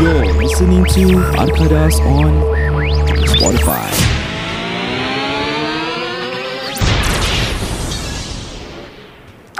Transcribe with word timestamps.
You're 0.00 0.24
listening 0.40 0.88
to 0.96 1.20
Arkadas 1.36 2.00
on 2.00 2.32
Spotify. 3.28 3.92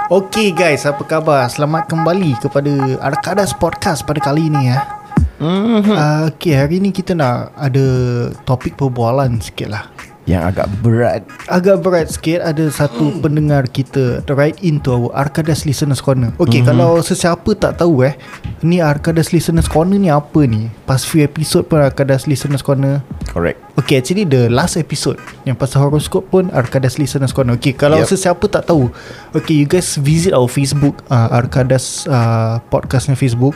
Okay 0.09 0.49
guys, 0.57 0.89
apa 0.89 1.05
khabar? 1.05 1.45
Selamat 1.53 1.85
kembali 1.85 2.33
kepada 2.41 2.97
Arkadas 2.97 3.53
Podcast 3.53 4.01
pada 4.09 4.17
kali 4.25 4.49
ini 4.49 4.73
ya. 4.73 4.81
Mm-hmm. 5.37 5.93
Uh, 5.93 6.33
okay, 6.33 6.57
hari 6.57 6.81
ni 6.81 6.89
kita 6.89 7.13
nak 7.13 7.53
ada 7.53 7.85
topik 8.41 8.73
perbualan 8.73 9.37
sikit 9.37 9.69
lah. 9.69 9.85
Yang 10.25 10.43
agak 10.49 10.67
berat. 10.81 11.21
Agak 11.45 11.85
berat 11.85 12.09
sikit 12.09 12.41
Ada 12.41 12.73
satu 12.73 13.13
pendengar 13.21 13.69
kita 13.69 14.25
Right 14.25 14.57
into 14.65 14.89
our 14.89 15.13
Arkadas 15.13 15.69
Listeners 15.69 16.01
Corner. 16.01 16.33
Okay 16.41 16.65
mm-hmm. 16.65 16.69
kalau 16.73 16.97
sesiapa 16.97 17.53
tak 17.53 17.77
tahu 17.77 18.01
eh 18.01 18.17
Ni 18.65 18.81
Arkadas 18.81 19.29
Listeners 19.29 19.69
Corner 19.69 20.01
ni 20.01 20.09
apa 20.09 20.49
ni? 20.49 20.73
Pas 20.89 21.05
few 21.05 21.21
episode 21.21 21.69
pun 21.69 21.77
Arkadas 21.77 22.25
Listeners 22.25 22.65
Corner. 22.65 23.05
Correct. 23.29 23.61
Okay 23.77 24.01
actually 24.01 24.25
the 24.25 24.49
last 24.49 24.81
episode 24.81 25.21
Yang 25.45 25.61
pasal 25.61 25.85
horoscope 25.85 26.25
pun 26.33 26.49
Arkadas 26.49 26.97
Listeners 26.97 27.29
Corner. 27.29 27.61
Okay 27.61 27.77
kalau 27.77 28.01
yep. 28.01 28.09
Yep. 28.09 28.17
sesiapa 28.17 28.45
tak 28.49 28.65
tahu 28.65 28.89
Okay 29.37 29.61
you 29.61 29.69
guys 29.69 29.93
visit 30.01 30.33
our 30.33 30.49
Facebook 30.49 31.05
uh, 31.13 31.29
Arkadas 31.29 32.09
uh, 32.09 32.57
podcastnya 32.73 33.13
Facebook. 33.13 33.53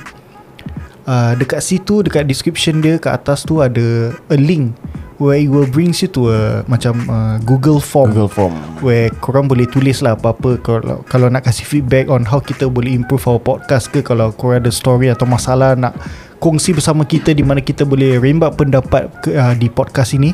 Uh, 1.09 1.33
Dekat 1.33 1.65
situ 1.65 2.05
Dekat 2.05 2.29
description 2.29 2.85
dia 2.85 3.01
Kat 3.01 3.17
atas 3.17 3.41
tu 3.41 3.65
ada 3.65 4.13
A 4.29 4.37
link 4.37 4.77
Where 5.19 5.35
it 5.35 5.51
will 5.51 5.67
brings 5.67 5.99
you 5.99 6.07
to 6.15 6.31
a 6.31 6.63
Macam 6.71 7.03
uh, 7.11 7.35
Google 7.43 7.83
form. 7.83 8.15
Google 8.15 8.31
Form. 8.31 8.55
Where 8.79 9.11
korang 9.19 9.51
boleh 9.51 9.67
tulis 9.67 9.99
lah 9.99 10.15
apa-apa 10.15 10.55
kalau, 10.63 11.03
kalau 11.03 11.27
nak 11.27 11.43
kasih 11.43 11.67
feedback 11.67 12.07
on 12.07 12.23
how 12.23 12.39
kita 12.39 12.71
boleh 12.71 12.95
improve 12.95 13.27
our 13.27 13.37
podcast 13.37 13.91
ke 13.91 13.99
Kalau 13.99 14.31
korang 14.31 14.63
ada 14.63 14.71
story 14.71 15.11
atau 15.11 15.27
masalah 15.27 15.75
nak 15.75 15.99
kongsi 16.39 16.71
bersama 16.71 17.03
kita 17.03 17.35
Di 17.35 17.43
mana 17.43 17.59
kita 17.59 17.83
boleh 17.83 18.15
rembat 18.15 18.55
pendapat 18.55 19.11
ke, 19.19 19.35
uh, 19.35 19.51
di 19.59 19.67
podcast 19.67 20.15
ini 20.15 20.31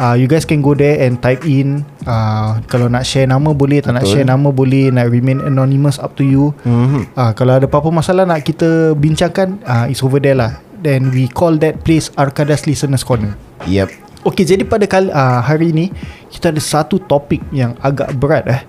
uh, 0.00 0.16
You 0.16 0.24
guys 0.24 0.48
can 0.48 0.64
go 0.64 0.72
there 0.72 1.04
and 1.04 1.20
type 1.20 1.44
in 1.44 1.84
uh, 2.08 2.56
Kalau 2.72 2.88
nak 2.88 3.04
share 3.04 3.28
nama 3.28 3.52
boleh 3.52 3.84
Tak 3.84 4.00
nak 4.00 4.08
Betul. 4.08 4.24
share 4.24 4.28
nama 4.32 4.48
boleh 4.48 4.88
Nak 4.88 5.12
remain 5.12 5.44
anonymous 5.44 6.00
up 6.00 6.16
to 6.16 6.24
you. 6.24 6.56
Mm-hmm. 6.64 7.12
uh, 7.20 7.36
Kalau 7.36 7.60
ada 7.60 7.68
apa-apa 7.68 7.92
masalah 7.92 8.24
nak 8.24 8.48
kita 8.48 8.96
bincangkan 8.96 9.60
uh, 9.68 9.92
It's 9.92 10.00
over 10.00 10.24
there 10.24 10.40
lah. 10.40 10.56
Then 10.80 11.12
we 11.12 11.28
call 11.28 11.60
that 11.62 11.84
place 11.86 12.10
Arkadas 12.18 12.66
Listeners 12.66 13.06
Corner. 13.06 13.38
Yep 13.70 14.01
Okey, 14.22 14.46
jadi 14.46 14.62
pada 14.62 14.86
kali, 14.86 15.10
uh, 15.10 15.42
hari 15.42 15.74
ini 15.74 15.90
kita 16.30 16.54
ada 16.54 16.62
satu 16.62 17.02
topik 17.02 17.42
yang 17.50 17.74
agak 17.82 18.14
berat 18.14 18.46
eh. 18.46 18.62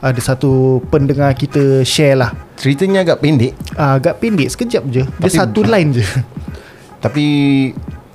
Ada 0.00 0.20
satu 0.32 0.80
pendengar 0.88 1.36
kita 1.36 1.84
share 1.84 2.16
lah. 2.16 2.30
Ceritanya 2.56 3.04
agak 3.04 3.20
pendek 3.20 3.52
Uh, 3.76 4.00
agak 4.00 4.16
pendek 4.20 4.48
sekejap 4.48 4.84
je. 4.88 5.04
Dia 5.04 5.28
Tapi- 5.28 5.36
satu 5.36 5.60
line 5.64 6.00
je. 6.00 6.04
Tapi 7.04 7.24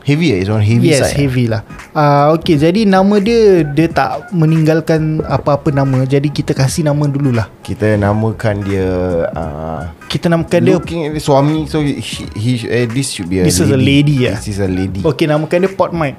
Heavy 0.02 0.34
eh 0.34 0.42
It's 0.42 0.50
on 0.50 0.66
heavy 0.66 0.90
yes, 0.90 1.14
side 1.14 1.14
heavy 1.14 1.46
lah. 1.46 1.62
Uh, 1.94 2.34
Okey, 2.34 2.58
jadi 2.58 2.90
nama 2.90 3.22
dia 3.22 3.62
dia 3.62 3.86
tak 3.86 4.34
meninggalkan 4.34 5.22
apa-apa 5.22 5.70
nama. 5.70 6.02
Jadi 6.10 6.34
kita 6.34 6.58
kasih 6.58 6.82
nama 6.90 7.06
dululah. 7.06 7.46
Kita 7.62 7.94
namakan 8.02 8.66
dia 8.66 8.88
uh, 9.30 9.86
Kita 10.10 10.26
namakan 10.26 10.60
dia 10.66 10.74
Looking 10.82 11.06
at 11.06 11.12
the 11.14 11.22
suami 11.22 11.70
So 11.70 11.86
he, 11.86 12.02
he 12.34 12.52
eh, 12.66 12.90
This 12.90 13.14
should 13.14 13.30
be 13.30 13.40
a 13.40 13.46
This 13.46 13.62
lady 13.62 13.70
is 13.70 13.72
a 13.72 13.80
lady, 13.80 14.16
yeah. 14.26 14.36
This 14.42 14.50
is 14.50 14.60
a 14.60 14.68
lady 14.68 15.06
Okey, 15.06 15.30
namakan 15.30 15.70
dia 15.70 15.72
Pot 15.72 15.94
Mike. 15.94 16.18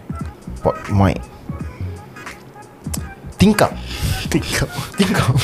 Pot 0.63 0.77
mic 0.89 1.19
Tingkap 3.37 3.75
Tingkap. 4.31 4.69
Tingkap 4.97 5.35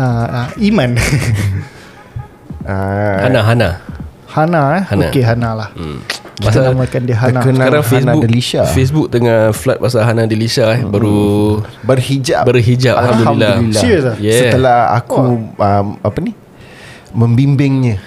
Uh, 0.00 0.24
uh, 0.24 0.48
Iman. 0.56 0.96
uh, 2.64 3.16
Hana 3.26 3.40
Hana 3.44 3.70
Hana 4.30 4.60
eh. 4.78 4.82
Hana. 4.86 5.04
Okey, 5.10 5.20
Hana 5.26 5.48
lah. 5.52 5.68
hmm. 5.74 5.98
Kita 6.40 6.46
Pasal 6.56 6.62
namakan 6.72 7.00
dia 7.04 7.16
Hana. 7.20 7.40
sekarang 7.44 7.60
Hana 7.60 7.80
Facebook 7.84 8.22
Delisha. 8.24 8.62
Facebook 8.64 9.06
tengah 9.12 9.52
flood 9.52 9.76
pasal 9.76 10.00
Hana 10.08 10.24
Delisha 10.24 10.72
eh 10.72 10.80
baru 10.80 11.60
Berhijab 11.84 12.48
berhijab 12.48 12.96
alhamdulillah. 12.96 13.76
Serius 13.76 14.04
ah? 14.08 14.16
Yeah. 14.16 14.48
Setelah 14.48 14.96
aku 14.96 15.20
um, 15.52 15.86
Apa 16.00 16.18
ni 16.24 16.32
Membimbingnya 17.12 18.00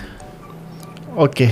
Okey. 1.13 1.51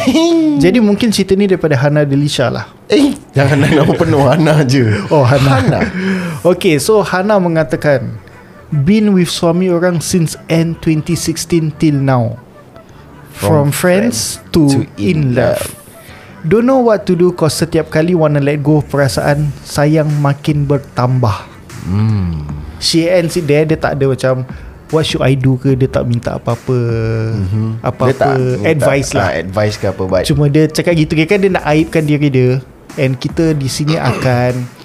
Jadi 0.62 0.78
mungkin 0.78 1.10
cerita 1.10 1.34
ni 1.34 1.50
daripada 1.50 1.74
Hana 1.74 2.06
Delisha 2.06 2.46
lah. 2.46 2.70
Eh 2.86 3.16
Jangan 3.32 3.64
nak 3.64 3.72
nama 3.72 3.92
penuh 3.96 4.22
Hana 4.28 4.54
je 4.68 4.84
Oh 5.08 5.24
Hana. 5.24 5.64
Hana 5.64 5.80
Okay 6.52 6.76
so 6.76 7.00
Hana 7.00 7.40
mengatakan 7.40 8.20
Been 8.68 9.16
with 9.16 9.32
suami 9.32 9.72
orang 9.72 10.04
since 10.04 10.36
end 10.52 10.84
2016 10.84 11.80
till 11.80 11.96
now 11.96 12.36
From, 13.32 13.48
From 13.48 13.66
friends, 13.72 14.44
to, 14.52 14.68
to 14.68 14.78
in 15.00 15.32
in 15.32 15.40
love 15.40 15.64
Don't 16.44 16.68
know 16.68 16.84
what 16.84 17.08
to 17.08 17.16
do 17.16 17.32
Cause 17.32 17.56
setiap 17.64 17.88
kali 17.88 18.12
wanna 18.12 18.44
let 18.44 18.60
go 18.60 18.84
perasaan 18.84 19.56
Sayang 19.64 20.12
makin 20.20 20.68
bertambah 20.68 21.48
hmm. 21.88 22.44
She 22.76 23.08
ends 23.08 23.40
it 23.40 23.48
there 23.48 23.64
Dia 23.64 23.80
tak 23.80 23.96
ada 23.96 24.04
macam 24.12 24.44
What 24.92 25.08
should 25.08 25.24
I 25.24 25.32
do 25.40 25.56
ke? 25.56 25.72
Dia 25.72 25.88
tak 25.88 26.04
minta 26.04 26.36
apa-apa 26.36 26.76
mm-hmm. 27.32 27.68
Apa-apa 27.80 28.12
Dia 28.12 28.14
tak 28.20 28.36
minta, 28.36 28.68
advice 28.76 29.10
lah. 29.16 29.24
ah, 29.24 29.32
Advice 29.40 29.74
ke 29.80 29.86
apa 29.88 30.02
But 30.04 30.22
Cuma 30.28 30.52
dia 30.52 30.68
cakap 30.68 30.92
gitu 31.00 31.16
Kan 31.24 31.40
dia 31.40 31.50
nak 31.50 31.64
aibkan 31.64 32.04
diri 32.04 32.28
dia. 32.28 32.50
And 33.00 33.16
kita 33.16 33.56
di 33.56 33.72
sini 33.72 33.96
akan 34.12 34.84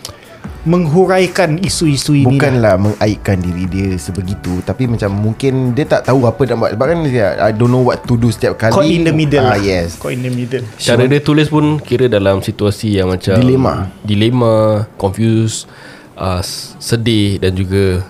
Menghuraikan 0.68 1.64
isu-isu 1.64 2.12
ini 2.12 2.28
lah. 2.28 2.32
Bukanlah 2.36 2.76
mengaibkan 2.76 3.40
diri 3.40 3.68
dia 3.68 3.90
sebegitu 4.00 4.64
Tapi 4.64 4.88
macam 4.88 5.12
mungkin 5.12 5.76
Dia 5.76 5.84
tak 5.84 6.08
tahu 6.08 6.24
apa 6.24 6.40
nak 6.44 6.56
buat. 6.56 6.72
Sebab 6.76 6.86
kan 6.88 7.00
dia 7.08 7.28
I 7.44 7.52
don't 7.52 7.72
know 7.72 7.84
what 7.84 8.04
to 8.08 8.16
do 8.16 8.32
setiap 8.32 8.56
kali. 8.56 8.76
Caught 8.76 8.88
in 8.88 9.04
the 9.08 9.16
middle 9.16 9.44
ah, 9.44 9.56
lah. 9.56 9.60
Yes. 9.60 10.00
Caught 10.00 10.16
in 10.16 10.24
the 10.24 10.32
middle. 10.32 10.64
Cara 10.80 11.04
dia 11.04 11.20
tulis 11.20 11.48
pun 11.52 11.80
kira 11.84 12.08
dalam 12.08 12.40
situasi 12.40 13.00
yang 13.00 13.12
macam 13.12 13.40
Dilema. 13.40 13.92
Dilema, 14.04 14.88
confused, 15.00 15.72
uh, 16.20 16.44
sedih 16.80 17.40
dan 17.40 17.56
juga 17.56 18.04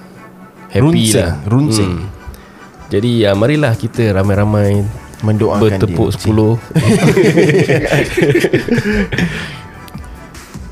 happy 0.78 0.86
Runsing, 0.86 1.18
lah. 1.18 1.34
runsing. 1.50 1.94
Jadi 2.88 3.20
ya 3.26 3.36
marilah 3.36 3.76
kita 3.76 4.16
ramai-ramai 4.16 4.88
Mendoakan 5.18 5.82
bertepuk 5.82 6.14
dia 6.14 6.22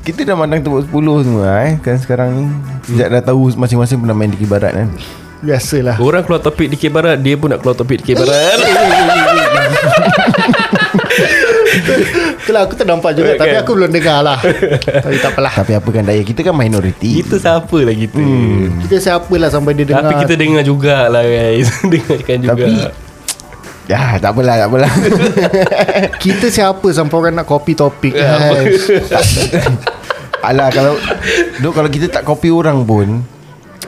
Kita 0.00 0.22
dah 0.22 0.38
mandang 0.38 0.62
tepuk 0.62 0.86
10 0.86 1.26
semua 1.26 1.50
eh. 1.66 1.82
Kan 1.82 1.98
sekarang 1.98 2.30
ni 2.32 2.46
Sejak 2.86 3.10
dah 3.10 3.20
tahu 3.20 3.50
Masing-masing 3.58 3.98
pernah 4.00 4.14
main 4.14 4.30
di 4.30 4.38
kibarat 4.38 4.72
kan. 4.72 4.88
Biasalah. 5.42 5.98
Orang 6.00 6.24
keluar 6.24 6.40
topik 6.40 6.72
di 6.72 6.88
Barat 6.88 7.20
Dia 7.20 7.36
pun 7.36 7.52
nak 7.52 7.60
keluar 7.60 7.76
topik 7.76 8.00
di 8.00 8.16
Barat 8.16 8.56
Itulah 12.42 12.60
aku 12.64 12.74
tak 12.74 12.86
nampak 12.88 13.12
juga 13.16 13.36
Tapi 13.36 13.56
aku 13.56 13.70
belum 13.76 13.90
dengar 13.92 14.18
lah. 14.22 14.38
Tapi 15.04 15.16
tak 15.20 15.30
apalah. 15.34 15.52
Tapi 15.52 15.72
apa 15.76 15.88
kan 15.90 16.02
daya 16.06 16.22
Kita 16.22 16.40
kan 16.46 16.54
minoriti. 16.56 17.20
Kita 17.20 17.36
siapa 17.36 17.78
lah 17.82 17.94
kita? 17.94 18.20
Hmm. 18.22 18.80
Kita 18.86 18.96
siapa 19.00 19.34
lah 19.36 19.48
sampai 19.50 19.72
dia 19.74 19.84
dengar. 19.88 20.08
Tapi 20.08 20.14
kita 20.26 20.34
dengar 20.34 20.62
jugalah 20.62 21.24
guys. 21.24 21.68
Dengarkan 21.92 22.38
juga. 22.42 22.54
Tapi 22.54 22.72
Ya 23.86 24.18
tak 24.18 24.34
apalah 24.34 24.54
tak 24.58 24.66
apalah. 24.66 24.92
Kita 26.26 26.50
siapa 26.50 26.90
sampai 26.90 27.16
orang 27.22 27.38
nak 27.38 27.46
copy 27.46 27.70
topik 27.78 28.18
Ya, 28.18 28.34
guys. 28.50 28.82
Alah 30.42 30.74
kalau 30.74 30.98
Duk, 31.62 31.70
Kalau 31.70 31.86
kita 31.86 32.10
tak 32.10 32.26
copy 32.26 32.50
orang 32.50 32.82
pun 32.82 33.22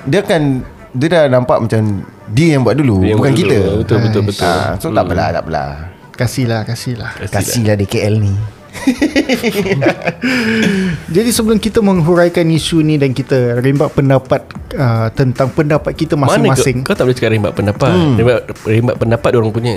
Dia 0.06 0.22
kan 0.22 0.62
Dia 0.94 1.09
dah 1.10 1.22
nampak 1.27 1.66
macam 1.66 2.06
Dia 2.31 2.54
yang 2.54 2.62
buat 2.62 2.78
dulu 2.78 3.03
Dia 3.03 3.10
yang 3.10 3.19
Bukan 3.19 3.32
buat 3.34 3.43
kita. 3.43 3.59
Dulu. 3.59 3.75
Betul, 3.82 3.98
betul, 4.06 4.22
betul. 4.31 4.47
Ah, 4.47 4.78
So 4.78 4.94
tak 4.94 5.03
apalah 5.03 5.28
tak 5.34 5.43
apalah 5.43 5.97
Kasihlah 6.19 6.67
Kasihlah. 6.67 7.15
Kasihlah. 7.23 7.79
DKL 7.79 8.19
ni. 8.19 8.34
Jadi 11.09 11.29
sebelum 11.29 11.56
kita 11.56 11.81
menghuraikan 11.81 12.47
isu 12.47 12.81
ni 12.81 12.95
Dan 12.95 13.11
kita 13.11 13.59
rembat 13.59 13.91
pendapat 13.91 14.41
uh, 14.75 15.09
Tentang 15.11 15.51
pendapat 15.51 15.91
kita 15.95 16.15
Mana 16.15 16.39
masing-masing. 16.39 16.83
kau, 16.83 16.84
kau 16.84 16.95
tak 16.95 17.03
boleh 17.05 17.17
cakap 17.17 17.31
rembat 17.33 17.53
pendapat. 17.53 17.91
Hmm. 17.91 18.15
rembat, 18.15 18.39
rembat 18.62 18.95
pendapat 18.97 19.31
orang 19.34 19.51
punya. 19.51 19.73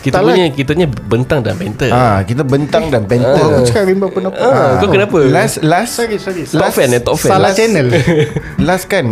Kita 0.00 0.10
Tak 0.10 0.20
lah. 0.20 0.24
punya 0.28 0.44
Kitanya 0.50 0.86
bentang 0.88 1.38
dan 1.40 1.54
banter 1.54 1.88
Ah, 1.88 2.18
Kita 2.20 2.42
bentang 2.42 2.88
dan 2.88 3.00
Oh, 3.00 3.06
banter 3.06 3.42
aku 3.42 3.60
cakap 3.64 3.82
rembat 3.86 4.08
pendapat. 4.10 4.38
Ah, 4.42 4.68
kau 4.76 4.88
kenapa? 4.90 5.16
Last 5.22 5.54
Last. 5.62 5.90
Sorry 5.94 6.16
sorry. 6.18 6.42
Top 6.44 6.70
fan 6.70 6.90
eh 6.90 6.98
top 6.98 7.14
fan. 7.14 7.30
Salah 7.30 7.42
last- 7.48 7.56
channel. 7.56 7.86
Last 8.62 8.84
kan 8.86 9.06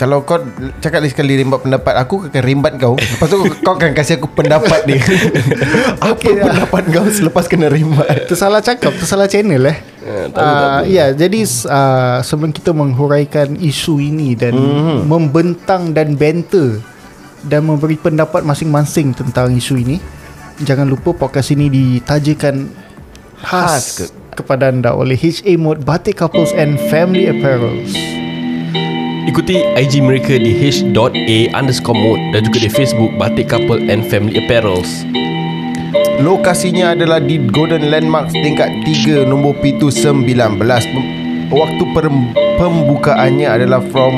Kalau 0.00 0.24
kau 0.24 0.40
cakap 0.80 1.04
lagi 1.04 1.12
sekali 1.12 1.36
rimbat 1.36 1.60
pendapat 1.60 1.92
Aku 2.00 2.24
akan 2.24 2.40
rimbat 2.40 2.80
kau 2.80 2.96
Lepas 2.96 3.28
tu 3.28 3.36
kau, 3.60 3.76
akan 3.76 3.92
kasih 3.92 4.16
aku 4.16 4.32
pendapat 4.32 4.88
dia 4.88 4.96
Apa 6.00 6.16
Okey 6.16 6.40
lah. 6.40 6.44
pendapat 6.48 6.82
kau 6.88 7.04
selepas 7.04 7.44
kena 7.44 7.68
rimbat 7.68 8.24
Tersalah 8.24 8.64
cakap 8.64 8.96
Tersalah 8.96 9.28
channel 9.28 9.60
eh 9.68 9.76
Ah, 10.00 10.24
tak 10.26 10.40
Uh, 10.40 10.48
apa. 10.48 10.88
ya, 10.88 11.06
jadi 11.12 11.40
uh, 11.68 12.18
sebelum 12.24 12.50
kita 12.50 12.72
menghuraikan 12.72 13.52
isu 13.54 14.00
ini 14.00 14.32
dan 14.32 14.56
mm-hmm. 14.56 15.04
membentang 15.04 15.92
dan 15.92 16.16
banter 16.16 16.80
dan 17.44 17.60
memberi 17.62 18.00
pendapat 18.00 18.40
masing-masing 18.40 19.12
tentang 19.12 19.52
isu 19.52 19.76
ini, 19.76 20.00
jangan 20.58 20.88
lupa 20.88 21.12
podcast 21.12 21.52
ini 21.52 21.68
ditajakan 21.68 22.72
khas, 23.38 23.44
Khas 23.44 23.84
ke- 23.94 24.12
kepada 24.34 24.72
anda 24.72 24.96
oleh 24.96 25.14
HA 25.14 25.56
Mode 25.56 25.84
Batik 25.84 26.16
Couples 26.16 26.56
and 26.56 26.80
Family 26.88 27.28
Apparels. 27.28 28.19
Ikuti 29.30 29.62
IG 29.62 30.02
mereka 30.02 30.34
di 30.42 30.50
h.a 30.58 31.38
underscore 31.54 31.94
mode 31.94 32.18
dan 32.34 32.42
juga 32.42 32.66
di 32.66 32.66
Facebook 32.66 33.14
Batik 33.14 33.54
Couple 33.54 33.86
and 33.86 34.02
Family 34.10 34.42
Apparels. 34.42 35.06
Lokasinya 36.18 36.98
adalah 36.98 37.22
di 37.22 37.38
Golden 37.38 37.94
Landmark 37.94 38.34
tingkat 38.34 38.66
3 38.82 39.30
nombor 39.30 39.54
pintu 39.62 39.86
19. 39.86 40.26
Pem- 40.58 41.10
Waktu 41.50 41.82
pembukaannya 42.58 43.46
adalah 43.46 43.78
from 43.94 44.14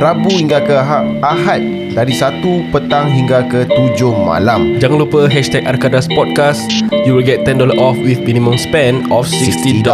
Rabu 0.00 0.32
hingga 0.32 0.60
ke 0.60 0.72
ha- 0.72 1.04
Ahad 1.20 1.60
dari 1.92 2.16
1 2.16 2.72
petang 2.72 3.12
hingga 3.12 3.44
ke 3.44 3.68
7 3.68 4.08
malam. 4.24 4.80
Jangan 4.80 5.04
lupa 5.04 5.28
hashtag 5.28 5.68
Arkadas 5.68 6.08
Podcast 6.08 6.64
You 7.04 7.12
will 7.12 7.24
get 7.24 7.44
$10 7.44 7.76
off 7.76 8.00
with 8.00 8.24
minimum 8.24 8.56
spend 8.56 9.04
of 9.12 9.28
$60 9.28 9.84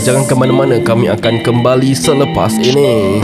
Jangan 0.00 0.24
ke 0.24 0.32
mana-mana 0.32 0.80
Kami 0.80 1.12
akan 1.12 1.44
kembali 1.44 1.92
selepas 1.92 2.56
ini 2.56 3.20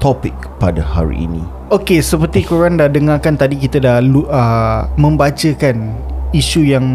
Topik 0.00 0.32
pada 0.56 0.80
hari 0.80 1.28
ini. 1.28 1.44
Okey, 1.68 2.00
seperti 2.00 2.48
korang 2.48 2.80
dah 2.80 2.88
dengarkan 2.88 3.36
tadi 3.36 3.60
kita 3.60 3.84
dah 3.84 4.00
lu, 4.00 4.24
uh, 4.32 4.88
membacakan 4.96 5.92
isu 6.32 6.64
yang 6.64 6.86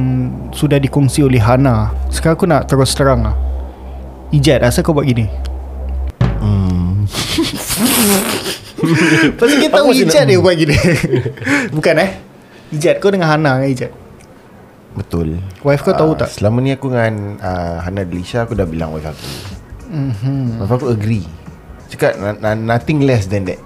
sudah 0.50 0.81
dikongsi 0.81 1.22
oleh 1.22 1.38
Hana. 1.38 1.94
Sekarang 2.10 2.34
aku 2.34 2.50
nak 2.50 2.66
terus 2.66 2.98
terang 2.98 3.22
lah. 3.22 3.38
Ijat, 4.34 4.66
asal 4.66 4.81
kau 4.81 4.98
buat 4.98 5.06
gini? 5.06 5.30
Hmm. 6.42 7.06
Pasal 9.38 9.58
kita 9.62 9.78
tahu 9.78 9.94
Ijat 9.94 10.25
dia 10.25 10.42
buat 10.42 10.58
gini. 10.58 10.74
Bukan 11.78 11.96
eh? 12.01 12.10
Ijat, 12.74 12.98
kau 12.98 13.13
dengan 13.13 13.30
Hana 13.30 13.62
kan 13.62 13.69
Ijat? 13.69 13.94
Betul. 14.98 15.38
Wife 15.62 15.86
kau 15.86 15.94
tahu 15.94 16.18
Ah, 16.18 16.25
tak? 16.25 16.42
Selama 16.42 16.58
ni 16.58 16.74
aku 16.74 16.90
dengan 16.90 17.38
uh, 17.38 17.84
Hana 17.84 18.08
Delisha 18.08 18.48
Aku 18.48 18.56
dah 18.56 18.63
bilang 18.63 18.96
wife 18.96 19.04
aku 19.04 19.28
mm-hmm. 19.92 20.63
Wife 20.63 20.72
aku 20.72 20.88
agree 20.88 21.28
Cakap 21.88 22.18
nothing 22.58 23.04
less 23.04 23.26
than 23.26 23.46
that 23.46 23.62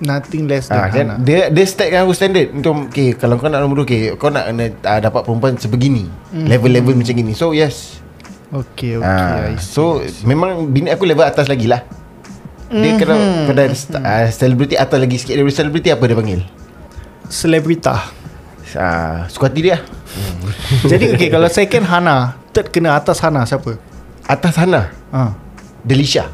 Nothing 0.00 0.48
less 0.48 0.66
than 0.66 0.80
Ah, 0.80 0.88
Hana. 0.88 0.96
kan 0.96 1.06
dia 1.20 1.52
dia 1.52 1.64
stackkan 1.68 2.08
aku 2.08 2.16
standard 2.16 2.48
untuk 2.56 2.88
okay, 2.88 3.12
kalau 3.12 3.36
kau 3.36 3.52
nak 3.52 3.60
nombor 3.60 3.84
2 3.84 3.86
okay, 3.86 4.00
kau 4.16 4.32
nak 4.32 4.48
kena 4.48 4.72
uh, 4.72 4.96
dapat 4.98 5.28
perempuan 5.28 5.60
sebegini. 5.60 6.08
Mm. 6.32 6.46
Level-level 6.48 6.94
macam 6.96 7.14
gini. 7.14 7.32
So 7.36 7.52
yes. 7.52 8.00
Okay, 8.48 8.96
okay. 8.96 9.04
Ah, 9.04 9.52
I 9.52 9.60
see. 9.60 9.76
so 9.76 10.00
memang 10.24 10.72
bini 10.72 10.88
aku 10.88 11.04
level 11.04 11.22
atas 11.22 11.46
lagi 11.46 11.68
lah. 11.68 11.84
Dia 12.70 12.96
kena 12.96 13.14
pada 13.44 13.66
uh, 13.66 14.26
selebriti 14.30 14.78
atas 14.78 14.94
lagi 14.94 15.18
sikit 15.18 15.34
Daripada 15.34 15.58
selebriti 15.58 15.90
apa 15.90 16.06
dia 16.06 16.14
panggil 16.14 16.40
Selebrita. 17.26 17.94
uh, 18.78 19.26
Suka 19.26 19.50
hati 19.50 19.60
dia 19.66 19.82
Jadi 20.86 21.18
okay, 21.18 21.28
kalau 21.34 21.50
second 21.50 21.82
Hana, 21.82 22.38
third 22.54 22.70
kena 22.70 22.94
atas 22.94 23.18
Hana 23.18 23.42
siapa? 23.42 23.74
Atas 24.22 24.54
sana 24.54 24.94
Ha. 25.10 25.34
Delisha 25.82 26.30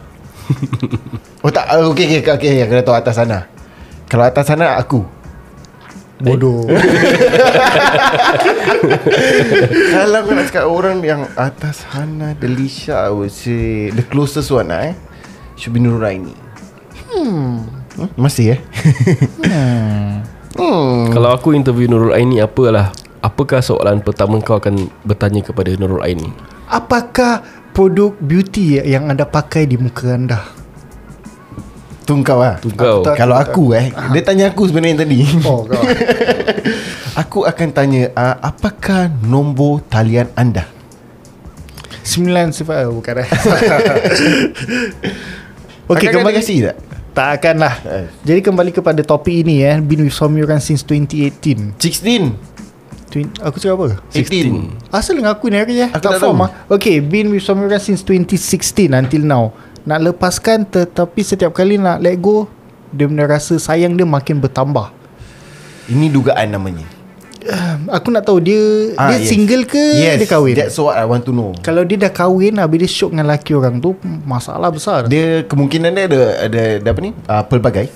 Oh 1.46 1.50
tak. 1.54 1.70
Okay 1.70 2.18
okay 2.18 2.20
okay, 2.26 2.34
okay 2.34 2.64
Aku 2.66 2.72
dah 2.80 2.84
tahu 2.84 2.96
atas 2.98 3.14
sana. 3.18 3.46
Kalau 4.10 4.24
atas 4.26 4.46
sana 4.46 4.78
aku. 4.78 5.06
Bodoh. 6.16 6.64
Kalau 9.92 10.16
aku 10.24 10.30
nak 10.32 10.48
cakap 10.48 10.64
orang 10.64 11.04
yang 11.04 11.28
atas 11.36 11.84
Hana 11.92 12.32
Delisha 12.32 13.04
I 13.04 13.12
would 13.12 13.28
say 13.28 13.92
The 13.92 14.00
closest 14.00 14.48
one 14.48 14.72
lah 14.72 14.88
eh 14.92 14.96
Should 15.60 15.76
be 15.76 15.80
Nurul 15.84 16.08
Aini. 16.08 16.32
Hmm. 17.12 17.68
Masih 18.16 18.56
eh? 18.56 18.60
Hmm. 20.56 21.12
Kalau 21.12 21.36
aku 21.36 21.52
interview 21.52 21.84
Nurul 21.84 22.16
Aini 22.16 22.40
Apalah? 22.40 22.92
Apakah 23.20 23.60
soalan 23.60 24.00
pertama 24.00 24.40
kau 24.40 24.56
akan 24.56 24.88
bertanya 25.04 25.44
kepada 25.44 25.72
Nurul 25.76 26.00
Aini? 26.00 26.32
Apakah 26.66 27.42
produk 27.70 28.14
beauty 28.18 28.82
yang 28.82 29.06
anda 29.06 29.22
pakai 29.22 29.66
di 29.66 29.78
muka 29.78 30.14
anda? 30.14 30.40
Tu 32.06 32.14
kau 32.22 32.38
lah 32.38 32.54
Tu 32.58 32.70
kau. 32.70 33.02
tak- 33.02 33.18
Kalau 33.18 33.34
aku 33.34 33.74
eh 33.74 33.90
Dia 33.90 34.22
tanya 34.22 34.54
aku 34.54 34.70
sebenarnya 34.70 35.02
tadi 35.02 35.26
Oh, 35.42 35.66
kau. 35.66 35.82
Aku 37.22 37.42
akan 37.42 37.68
tanya 37.72 38.14
uh, 38.14 38.38
Apakah 38.44 39.10
nombor 39.24 39.82
talian 39.90 40.30
anda? 40.34 40.70
Sembilan 42.06 42.54
sifat 42.54 42.86
oh, 42.86 43.02
bukan 43.02 43.26
eh. 43.26 43.28
Kembali 45.90 46.30
dia 46.30 46.38
kasih 46.38 46.58
tak? 46.70 46.76
Tak 47.10 47.28
akan 47.40 47.56
lah. 47.58 47.74
Eh. 47.82 48.06
Jadi 48.22 48.40
kembali 48.44 48.70
kepada 48.70 49.00
topik 49.00 49.42
ini 49.42 49.64
eh, 49.64 49.80
been 49.80 50.04
with 50.04 50.12
Somuran 50.12 50.60
since 50.60 50.84
2018. 50.84 51.80
16 51.80 52.55
Twin, 53.16 53.32
aku 53.40 53.56
cakap 53.56 53.80
apa? 53.80 53.88
18 54.12 54.92
Asal 54.92 55.16
dengan 55.16 55.32
aku 55.32 55.48
ni 55.48 55.56
hari 55.56 55.80
eh? 55.80 55.88
Aku 55.88 56.04
tak 56.04 56.20
tak 56.20 56.28
tahu. 56.28 56.36
ah. 56.36 56.52
Okay, 56.68 57.00
been 57.00 57.32
with 57.32 57.40
Somuran 57.40 57.80
since 57.80 58.04
2016 58.04 58.92
until 58.92 59.24
now. 59.24 59.44
Nak 59.88 60.12
lepaskan 60.12 60.68
tetapi 60.68 61.24
setiap 61.24 61.56
kali 61.56 61.80
nak 61.80 62.04
let 62.04 62.20
go, 62.20 62.44
dia 62.92 63.08
punya 63.08 63.24
rasa 63.24 63.56
sayang 63.56 63.96
dia 63.96 64.04
makin 64.04 64.36
bertambah. 64.36 64.92
Ini 65.88 66.12
dugaan 66.12 66.52
namanya 66.52 66.84
Um, 67.46 67.94
aku 67.94 68.10
nak 68.10 68.26
tahu 68.26 68.42
dia 68.42 68.90
Ah, 68.98 69.14
dia 69.14 69.22
yes. 69.22 69.30
single 69.30 69.70
ke 69.70 69.78
yes, 69.78 70.18
dia 70.18 70.26
kahwin? 70.26 70.58
That's 70.58 70.74
what 70.82 70.98
I 70.98 71.06
want 71.06 71.22
to 71.22 71.30
know 71.30 71.54
Kalau 71.62 71.86
dia 71.86 71.94
dah 71.94 72.10
kahwin 72.10 72.58
habis 72.58 72.82
dia 72.82 72.90
syok 72.90 73.14
dengan 73.14 73.30
lelaki 73.30 73.54
orang 73.54 73.78
tu 73.78 73.94
masalah 74.26 74.66
besar. 74.66 75.06
Dia 75.06 75.46
kemungkinan 75.46 75.94
dia 75.94 76.10
ada 76.10 76.20
ada, 76.42 76.62
ada 76.82 76.88
apa 76.90 77.00
ni? 77.06 77.14
Uh, 77.14 77.44
pelbagai. 77.46 77.86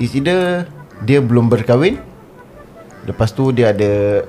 Is 0.00 0.16
either 0.16 0.64
dia 1.04 1.20
belum 1.20 1.44
berkahwin. 1.44 2.00
Lepas 3.04 3.36
tu 3.36 3.52
dia 3.52 3.76
ada 3.76 4.24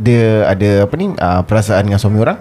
dia 0.00 0.48
ada 0.48 0.88
apa 0.88 0.94
ni? 0.96 1.12
Uh, 1.12 1.44
perasaan 1.44 1.84
dengan 1.84 2.00
suami 2.00 2.18
orang. 2.18 2.40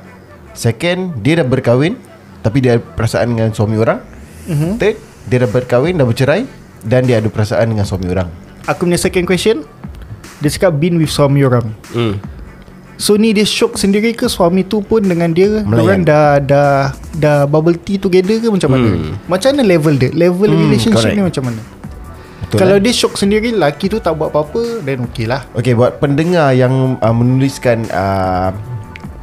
Second, 0.51 1.13
dia 1.19 1.39
dah 1.39 1.45
berkahwin 1.45 1.99
tapi 2.39 2.63
dia 2.63 2.79
ada 2.79 2.81
perasaan 2.81 3.29
dengan 3.29 3.51
suami 3.51 3.75
orang. 3.75 3.99
Mm-hmm. 4.47 4.71
Third, 4.77 4.95
dia 5.27 5.37
dah 5.43 5.49
berkahwin 5.49 5.93
dah 5.93 6.07
bercerai 6.07 6.47
dan 6.81 7.03
dia 7.03 7.19
ada 7.19 7.27
perasaan 7.27 7.69
dengan 7.69 7.83
suami 7.83 8.07
orang. 8.07 8.31
Aku 8.65 8.85
punya 8.85 8.95
second 8.95 9.25
question 9.25 9.67
Dia 10.37 10.47
cakap 10.47 10.77
been 10.77 10.95
with 10.95 11.09
suami 11.09 11.41
orang 11.41 11.73
Hmm. 11.89 12.15
So 12.95 13.15
ni 13.15 13.31
dia 13.31 13.43
shock 13.43 13.75
sendiri 13.75 14.11
ke 14.11 14.27
suami 14.27 14.61
tu 14.61 14.79
pun 14.79 14.99
dengan 14.99 15.31
dia 15.31 15.63
Melayan. 15.63 15.79
Orang 15.79 16.01
dah 16.03 16.37
dah 16.37 16.71
dah 17.13 17.37
bubble 17.43 17.75
tea 17.75 17.95
together 17.95 18.37
ke 18.37 18.47
macam 18.47 18.69
mana 18.69 18.87
Hmm. 18.89 19.13
Macam 19.25 19.47
mana 19.51 19.63
level 19.65 19.95
dia 19.95 20.11
Level 20.11 20.47
Hmm, 20.47 20.61
relationship 20.65 21.01
correct. 21.01 21.17
ni 21.17 21.23
macam 21.23 21.43
mana 21.45 21.59
Betul 22.49 22.65
Kalau 22.65 22.75
eh? 22.75 22.81
dia 22.81 22.93
shock 22.97 23.13
sendiri 23.13 23.53
Lelaki 23.53 23.93
tu 23.93 24.01
tak 24.01 24.17
buat 24.17 24.33
apa-apa 24.33 24.81
Then 24.81 25.05
okay 25.05 25.29
lah 25.29 25.45
Okay 25.53 25.77
buat 25.77 26.01
pendengar 26.01 26.49
yang 26.51 26.97
uh, 26.97 27.13
menuliskan 27.13 27.85
uh, 27.93 28.49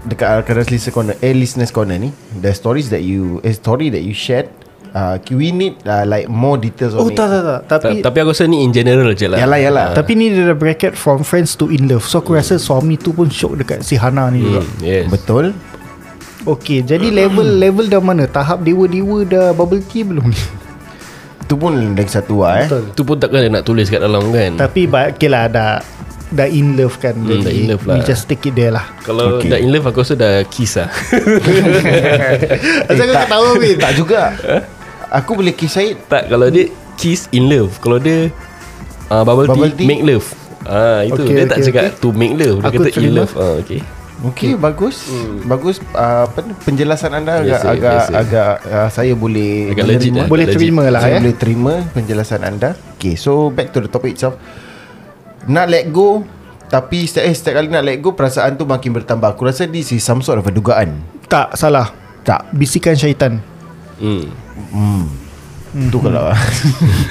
dekat 0.07 0.31
Alcaraz 0.31 0.71
Listener 0.71 0.95
Corner, 0.95 1.15
eh 1.19 1.35
Listeners 1.35 1.75
Corner 1.75 1.99
ni, 1.99 2.15
the 2.39 2.55
stories 2.55 2.95
that 2.95 3.03
you, 3.03 3.43
a 3.43 3.51
story 3.51 3.91
that 3.91 4.07
you 4.07 4.15
shared, 4.15 4.47
uh, 4.95 5.19
we 5.35 5.51
need 5.51 5.75
uh, 5.83 6.07
like 6.07 6.31
more 6.31 6.55
details 6.55 6.95
on 6.95 7.03
Oh 7.03 7.11
it. 7.11 7.19
tak 7.19 7.27
tak 7.27 7.43
tak 7.43 7.61
Tapi 7.67 8.01
Ta- 8.01 8.09
Tapi 8.09 8.17
aku 8.23 8.31
rasa 8.31 8.47
ni 8.47 8.63
in 8.63 8.71
general 8.71 9.11
je 9.13 9.27
lah 9.27 9.37
Yalah, 9.37 9.59
yalah. 9.59 9.87
Tapi 9.93 10.15
ni 10.15 10.31
dia 10.31 10.47
dah 10.47 10.57
bracket 10.57 10.95
From 10.95 11.27
friends 11.27 11.59
to 11.59 11.69
in 11.69 11.91
love 11.91 12.07
So 12.07 12.23
aku 12.23 12.39
rasa 12.39 12.57
suami 12.57 12.95
tu 12.95 13.11
pun 13.11 13.27
shock 13.27 13.59
Dekat 13.59 13.83
si 13.83 13.99
Hana 13.99 14.31
ni 14.31 14.41
juga 14.41 14.63
hmm, 14.63 14.79
Yes 14.81 15.05
Betul. 15.11 15.51
Okay 16.47 16.87
jadi 16.87 17.11
level 17.11 17.59
Level 17.59 17.91
dah 17.91 17.99
mana 17.99 18.31
Tahap 18.31 18.63
dewa-dewa 18.63 19.27
dah 19.27 19.47
bubble 19.51 19.83
tea 19.83 20.07
belum 20.07 20.31
ni 20.31 20.39
Tu 21.47 21.55
pun 21.55 21.71
lagi 21.71 22.11
satu 22.11 22.43
lah 22.43 22.63
eh. 22.63 22.67
Betul 22.67 22.83
Tu 22.93 23.03
pun 23.03 23.17
takkan 23.17 23.39
dia 23.39 23.51
nak 23.51 23.63
tulis 23.63 23.87
kat 23.87 23.99
dalam 23.99 24.29
kan 24.29 24.59
Tapi 24.59 24.87
okay 24.87 25.27
lah 25.27 25.47
dah 25.47 25.79
Dah 26.27 26.43
in 26.45 26.75
love 26.75 26.99
kan 26.99 27.15
Hmm, 27.15 27.39
dah 27.39 27.53
in 27.53 27.71
love 27.71 27.87
We 27.87 27.97
lah. 27.97 28.03
just 28.03 28.27
take 28.27 28.43
it 28.43 28.53
there 28.53 28.71
lah 28.71 28.83
Kalau 29.01 29.39
Okay. 29.39 29.47
dah 29.47 29.59
in 29.59 29.71
love 29.71 29.87
aku 29.87 30.03
rasa 30.03 30.15
dah 30.15 30.43
kiss 30.45 30.75
lah 30.75 30.91
Asal 32.91 33.05
kau 33.05 33.17
ketawa 33.17 33.49
Bin 33.57 33.77
Tak 33.79 33.93
juga. 33.95 34.35
Aku 35.09 35.39
boleh 35.39 35.55
kiss 35.55 35.71
Syed. 35.73 36.03
Tak 36.07 36.27
kalau 36.27 36.51
dia 36.51 36.67
kiss 36.97 37.31
in 37.31 37.47
love 37.47 37.79
Kalau 37.79 37.97
dia 37.97 38.35
uh, 39.07 39.23
bubble, 39.23 39.47
Bubble 39.47 39.71
tea, 39.71 39.79
tea? 39.79 39.87
make 39.87 40.03
love 40.03 40.27
Ah 40.67 41.07
itu 41.07 41.15
Okay, 41.15 41.31
dia 41.31 41.39
okay, 41.39 41.47
tak 41.47 41.59
cakap 41.63 41.83
okay. 41.87 42.01
to 42.03 42.09
make 42.11 42.35
love 42.35 42.59
Dia 42.59 42.69
Aku 42.69 42.83
kata 42.83 42.99
in 42.99 43.13
love 43.15 43.33
ah, 43.39 43.57
okay. 44.23 44.53
Okay, 44.53 44.53
bagus. 44.57 44.97
Bagus 45.45 45.77
uh, 45.93 46.25
apa 46.25 46.39
ni, 46.41 46.57
penjelasan 46.57 47.13
anda 47.13 47.41
agak 47.41 47.61
Biasa, 47.61 47.67
agak 47.69 47.93
biasa. 47.93 48.13
agak 48.17 48.53
uh, 48.65 48.89
saya 48.89 49.13
boleh 49.13 49.53
Agak 49.71 49.85
legit 49.85 50.09
menerima. 50.09 50.17
lah. 50.17 50.29
Boleh 50.29 50.47
Legit. 50.47 50.57
terima 50.57 50.83
lah 50.87 51.01
Saya 51.01 51.13
ya 51.13 51.19
boleh 51.21 51.37
terima 51.37 51.75
penjelasan 51.93 52.41
anda. 52.41 52.71
Okay, 52.97 53.15
so 53.15 53.53
back 53.53 53.71
to 53.71 53.81
the 53.81 53.89
topic 53.89 54.15
itself. 54.15 54.41
Nak 55.45 55.67
let 55.67 55.85
go 55.91 56.25
tapi 56.67 57.07
setiap, 57.07 57.25
eh, 57.25 57.35
setiap 57.37 57.55
kali 57.57 57.69
nak 57.69 57.85
let 57.85 58.01
go 58.01 58.11
perasaan 58.11 58.57
tu 58.57 58.65
makin 58.65 58.91
bertambah. 58.93 59.37
Aku 59.37 59.45
rasa 59.45 59.65
this 59.65 59.91
is 59.91 60.01
some 60.01 60.19
sort 60.19 60.37
of 60.37 60.45
a 60.45 60.51
dugaan. 60.51 60.99
Tak 61.27 61.55
salah 61.55 61.91
Tak. 62.23 62.51
Bisikan 62.51 62.95
syaitan 62.95 63.39
hmm. 63.99 64.27
Hmm. 64.71 65.07
Tu 65.77 65.99
kalau 66.01 66.33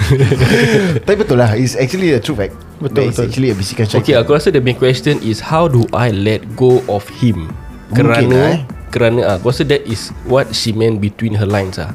Tapi 1.06 1.16
betul 1.22 1.38
lah 1.38 1.54
It's 1.54 1.78
actually 1.78 2.18
a 2.18 2.20
true 2.20 2.34
fact 2.34 2.58
Betul, 2.82 3.14
It's 3.14 3.22
betul. 3.22 3.26
actually 3.30 3.50
a 3.54 3.56
bisikan 3.56 3.86
syaitan 3.86 4.02
Okay 4.02 4.16
aku 4.18 4.34
rasa 4.34 4.50
the 4.50 4.58
main 4.58 4.74
question 4.74 5.22
is 5.22 5.38
How 5.38 5.70
do 5.70 5.86
I 5.94 6.10
let 6.10 6.42
go 6.58 6.82
of 6.90 7.06
him 7.22 7.54
Mungkin 7.94 7.94
Kerana 7.94 8.34
lah, 8.34 8.50
eh. 8.58 8.60
Kerana 8.90 9.20
ah, 9.22 9.34
Aku 9.38 9.54
rasa 9.54 9.70
that 9.70 9.86
is 9.86 10.10
What 10.26 10.50
she 10.58 10.74
meant 10.74 10.98
between 10.98 11.38
her 11.38 11.46
lines 11.46 11.78
ah. 11.78 11.94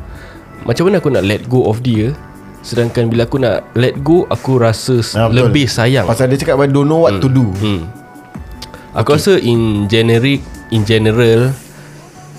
Macam 0.62 0.86
mana 0.86 1.02
aku 1.02 1.10
nak 1.10 1.26
let 1.26 1.42
go 1.50 1.66
of 1.66 1.82
dia 1.82 2.14
Sedangkan 2.62 3.10
bila 3.10 3.26
aku 3.26 3.42
nak 3.42 3.66
let 3.74 3.98
go 4.06 4.30
Aku 4.30 4.62
rasa 4.62 5.02
Ah, 5.18 5.26
betul. 5.26 5.50
lebih 5.50 5.66
sayang 5.66 6.06
Pasal 6.06 6.30
dia 6.30 6.38
cakap 6.38 6.62
Don't 6.70 6.86
know 6.86 7.02
what 7.02 7.18
to 7.18 7.26
do 7.26 7.50
hmm. 7.58 7.82
Aku 8.94 9.18
rasa 9.18 9.42
in 9.42 9.90
generic 9.90 10.38
In 10.70 10.86
general 10.86 11.50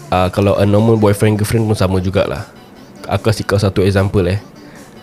uh, 0.07 0.31
Kalau 0.31 0.55
a 0.55 0.63
normal 0.63 0.95
boyfriend 0.95 1.35
girlfriend 1.35 1.67
pun 1.67 1.75
sama 1.75 1.99
jugalah 1.99 2.60
Aku 3.09 3.31
kasih 3.31 3.45
kau 3.47 3.57
satu 3.57 3.81
example 3.81 4.25
eh. 4.29 4.39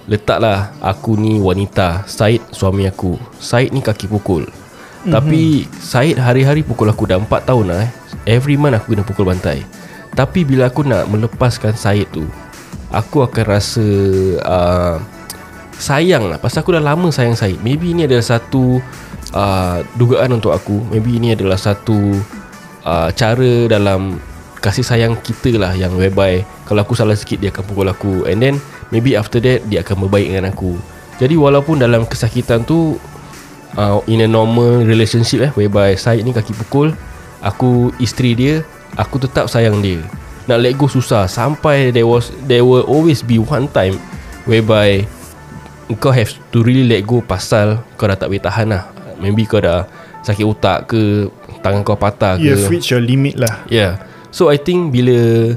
Letaklah 0.09 0.73
aku 0.81 1.21
ni 1.21 1.37
wanita 1.37 2.09
Said 2.09 2.41
suami 2.55 2.89
aku. 2.89 3.21
Said 3.43 3.75
ni 3.75 3.85
kaki 3.85 4.09
pukul. 4.09 4.47
Mm-hmm. 4.49 5.13
Tapi 5.13 5.67
Said 5.83 6.17
hari-hari 6.17 6.65
pukul 6.65 6.89
aku 6.89 7.09
dah 7.09 7.21
4 7.21 7.29
tahun 7.45 7.65
lah 7.69 7.79
eh. 7.85 7.91
Every 8.25 8.57
month 8.57 8.79
aku 8.79 8.95
kena 8.95 9.05
pukul 9.05 9.29
bantai. 9.29 9.63
Tapi 10.17 10.43
bila 10.43 10.71
aku 10.71 10.83
nak 10.83 11.07
melepaskan 11.07 11.77
Said 11.79 12.11
tu 12.11 12.27
Aku 12.89 13.21
akan 13.21 13.45
rasa 13.45 13.87
uh, 14.43 14.97
Sayang 15.79 16.27
lah. 16.33 16.39
Pasal 16.43 16.67
aku 16.67 16.75
dah 16.75 16.83
lama 16.83 17.13
sayang 17.15 17.39
Said. 17.39 17.61
Maybe 17.63 17.95
ini 17.95 18.09
adalah 18.09 18.25
satu 18.25 18.83
uh, 19.37 19.79
Dugaan 19.95 20.35
untuk 20.35 20.51
aku. 20.51 20.83
Maybe 20.91 21.21
ini 21.21 21.37
adalah 21.37 21.61
satu 21.61 22.19
uh, 22.83 23.09
Cara 23.13 23.69
dalam 23.69 24.17
Kasih 24.59 24.83
sayang 24.83 25.15
kita 25.23 25.55
lah 25.55 25.73
Yang 25.75 25.95
whereby 25.99 26.43
Kalau 26.67 26.83
aku 26.83 26.99
salah 26.99 27.15
sikit 27.15 27.39
Dia 27.39 27.55
akan 27.55 27.65
pukul 27.67 27.87
aku. 27.87 28.13
And 28.27 28.43
then 28.43 28.55
Maybe 28.91 29.15
after 29.15 29.39
that 29.43 29.67
Dia 29.71 29.87
akan 29.87 30.07
berbaik 30.07 30.35
dengan 30.35 30.51
aku. 30.51 30.75
Jadi 31.19 31.35
walaupun 31.39 31.83
dalam 31.83 32.07
kesakitan 32.07 32.67
tu 32.67 32.99
uh, 33.79 33.99
In 34.11 34.27
a 34.27 34.29
normal 34.29 34.83
relationship 34.83 35.51
eh 35.51 35.53
Whereby 35.55 35.95
Said 35.95 36.27
ni 36.27 36.35
kaki 36.35 36.55
pukul 36.55 36.95
Aku 37.43 37.95
isteri 38.03 38.35
dia 38.35 38.55
Aku 38.99 39.23
tetap 39.23 39.47
sayang 39.47 39.79
dia. 39.79 40.03
Nak 40.51 40.59
let 40.65 40.75
go 40.75 40.91
susah. 40.91 41.31
Sampai 41.31 41.95
there 41.95 42.09
was 42.09 42.35
There 42.51 42.67
will 42.67 42.83
always 42.83 43.23
be 43.23 43.39
one 43.39 43.71
time 43.71 43.95
Whereby 44.49 45.07
kau 46.05 46.13
have 46.13 46.29
to 46.53 46.61
really 46.61 46.85
let 46.85 47.01
go 47.09 47.25
pasal 47.25 47.81
kau 47.97 48.05
dah 48.05 48.17
tak 48.17 48.29
boleh 48.29 48.45
tahan 48.45 48.77
lah. 48.77 48.93
Maybe 49.17 49.49
kau 49.49 49.57
dah 49.57 49.89
sakit 50.21 50.45
otak 50.45 50.93
ke 50.93 51.33
Tangan 51.65 51.81
kau 51.81 51.97
patah 51.97 52.37
ke. 52.37 52.45
You 52.45 52.61
have 52.61 52.69
reached 52.69 52.93
your 52.93 53.01
limit 53.01 53.41
lah. 53.41 53.65
Yeah 53.73 54.08
So 54.31 54.53
I 54.53 54.61
think 54.61 54.93
bila 54.93 55.53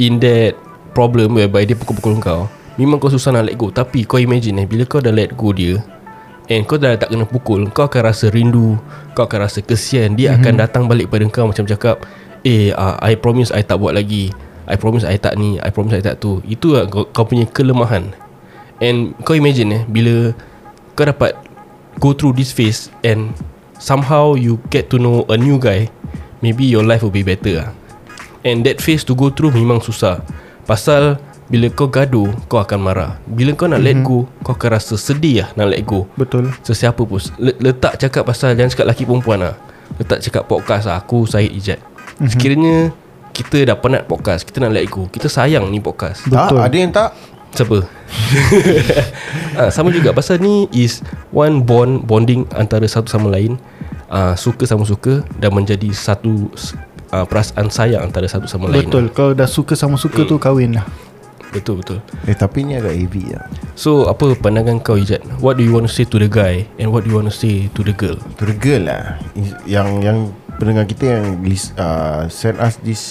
In 0.00 0.20
that 0.20 0.56
problem 0.92 1.36
Whereby 1.36 1.64
dia 1.64 1.76
pukul-pukul 1.76 2.20
kau 2.20 2.48
Memang 2.80 2.96
kau 2.96 3.12
susah 3.12 3.36
nak 3.36 3.52
let 3.52 3.56
go. 3.60 3.68
Tapi 3.68 4.08
kau 4.08 4.16
imagine 4.16 4.64
eh 4.64 4.66
Bila 4.68 4.88
kau 4.88 5.00
dah 5.00 5.12
let 5.12 5.36
go 5.36 5.52
dia 5.52 5.80
And 6.50 6.66
kau 6.66 6.80
dah 6.80 6.96
tak 6.98 7.12
kena 7.12 7.28
pukul 7.28 7.68
Kau 7.72 7.86
akan 7.88 8.00
rasa 8.10 8.32
rindu 8.32 8.76
Kau 9.12 9.24
akan 9.28 9.48
rasa 9.48 9.60
kesian. 9.64 10.16
Dia 10.16 10.32
mm-hmm. 10.32 10.40
akan 10.40 10.54
datang 10.56 10.84
balik 10.88 11.12
pada 11.12 11.24
kau 11.28 11.48
Macam 11.48 11.64
cakap 11.64 12.04
Eh 12.40 12.72
uh, 12.72 12.96
I 13.04 13.20
promise 13.20 13.52
I 13.52 13.60
tak 13.60 13.84
buat 13.84 13.92
lagi. 13.92 14.32
I 14.64 14.80
promise 14.80 15.04
I 15.04 15.20
tak 15.20 15.36
ni 15.36 15.60
I 15.60 15.68
promise 15.68 15.92
I 15.92 16.00
tak 16.00 16.24
tu. 16.24 16.40
Itu 16.48 16.72
lah 16.72 16.88
kau, 16.88 17.04
kau 17.04 17.28
punya 17.28 17.44
kelemahan. 17.44 18.16
And 18.80 19.12
kau 19.28 19.36
imagine 19.36 19.68
eh 19.76 19.82
Bila 19.84 20.32
kau 20.96 21.04
dapat 21.04 21.36
Go 22.00 22.16
through 22.16 22.40
this 22.40 22.52
phase 22.52 22.88
And 23.04 23.36
Somehow 23.76 24.36
you 24.36 24.56
get 24.72 24.88
to 24.92 24.96
know 24.96 25.28
a 25.28 25.36
new 25.36 25.60
guy 25.60 25.92
Maybe 26.40 26.64
your 26.64 26.80
life 26.80 27.04
will 27.04 27.12
be 27.12 27.24
better 27.24 27.60
lah 27.60 27.70
And 28.40 28.64
that 28.64 28.80
phase 28.80 29.04
to 29.04 29.12
go 29.12 29.28
through 29.28 29.52
memang 29.52 29.84
susah. 29.84 30.24
Pasal 30.64 31.18
Bila 31.50 31.66
kau 31.68 31.90
gaduh 31.90 32.30
Kau 32.46 32.62
akan 32.62 32.78
marah. 32.78 33.18
Bila 33.26 33.52
kau 33.52 33.66
nak 33.66 33.82
let 33.82 34.00
go 34.00 34.24
Kau 34.40 34.54
akan 34.54 34.78
rasa 34.78 34.94
sedih 34.94 35.42
lah 35.42 35.48
Nak 35.58 35.66
let 35.76 35.82
go. 35.82 36.06
Betul. 36.14 36.48
Sesiapa 36.62 37.02
pun. 37.02 37.18
Le- 37.36 37.58
Letak 37.58 37.98
cakap 37.98 38.22
pasal 38.24 38.54
Jangan 38.54 38.70
cakap 38.70 38.86
lelaki 38.86 39.04
perempuan 39.04 39.38
lah. 39.42 39.54
Letak 39.98 40.22
cakap 40.22 40.46
podcast 40.46 40.86
lah 40.86 41.02
Aku 41.02 41.26
Syed 41.26 41.50
Ijat. 41.50 41.80
Sekiranya 42.22 42.94
Kita 43.34 43.60
dah 43.66 43.76
penat 43.76 44.06
podcast 44.06 44.46
Kita 44.46 44.62
nak 44.62 44.72
let 44.72 44.86
go 44.86 45.10
Kita 45.10 45.26
sayang 45.26 45.66
ni 45.68 45.82
podcast. 45.82 46.22
Tak 46.30 46.54
Betul. 46.54 46.58
ada 46.62 46.76
yang 46.76 46.92
tak? 46.94 47.10
Siapa? 47.50 47.82
ah, 49.58 49.70
sama 49.74 49.90
juga. 49.90 50.14
Pasal 50.14 50.38
ni 50.38 50.70
is 50.70 51.02
One 51.34 51.66
bond 51.66 52.06
Bonding 52.06 52.46
antara 52.54 52.86
satu 52.86 53.10
sama 53.10 53.26
lain. 53.26 53.58
Ah, 54.06 54.38
Suka 54.38 54.70
sama 54.70 54.86
suka 54.86 55.26
Dan 55.34 55.50
menjadi 55.50 55.90
satu 55.90 56.46
ah, 57.14 57.24
Perasaan 57.26 57.68
sayang 57.70 58.10
Antara 58.10 58.26
satu 58.26 58.46
sama 58.46 58.70
lain. 58.70 58.86
Betul 58.86 59.10
Kalau 59.14 59.32
dah 59.34 59.46
suka 59.46 59.74
sama 59.78 60.00
suka 60.00 60.26
tu 60.26 60.40
kahwin 60.40 60.78
lah. 60.78 60.86
Betul 61.50 61.82
betul. 61.82 61.98
Eh 62.30 62.38
tapi 62.38 62.62
ni 62.62 62.78
agak 62.78 62.94
heavy 62.94 63.34
lah 63.34 63.42
So 63.74 64.06
apa 64.06 64.38
pandangan 64.38 64.78
kau 64.78 64.94
Ijat? 64.94 65.42
What 65.42 65.58
do 65.58 65.66
you 65.66 65.74
want 65.74 65.90
to 65.90 65.92
say 65.92 66.06
to 66.06 66.16
the 66.22 66.30
guy 66.30 66.70
And 66.78 66.94
what 66.94 67.02
do 67.02 67.10
you 67.10 67.18
want 67.18 67.26
to 67.26 67.34
say 67.34 67.66
to 67.74 67.80
the 67.82 67.90
girl? 67.90 68.14
To 68.38 68.44
the 68.46 68.54
girl 68.54 68.86
lah. 68.86 69.18
Yang 69.66 69.88
yang 70.06 70.18
pendengar 70.62 70.86
kita 70.86 71.18
yang 71.18 71.42
list, 71.42 71.74
uh, 71.74 72.30
Send 72.30 72.62
us 72.62 72.78
this 72.86 73.02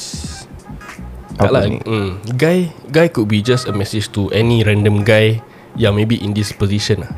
Tak 1.36 1.52
lah 1.52 1.68
mm, 1.68 2.40
Guy 2.40 2.72
Guy 2.88 3.12
could 3.12 3.28
be 3.28 3.44
just 3.44 3.68
a 3.68 3.76
message 3.76 4.08
to 4.16 4.32
Any 4.32 4.64
random 4.64 5.04
guy 5.04 5.44
Yang 5.76 5.94
maybe 6.00 6.16
in 6.24 6.32
this 6.32 6.56
position 6.56 7.04
lah 7.04 7.12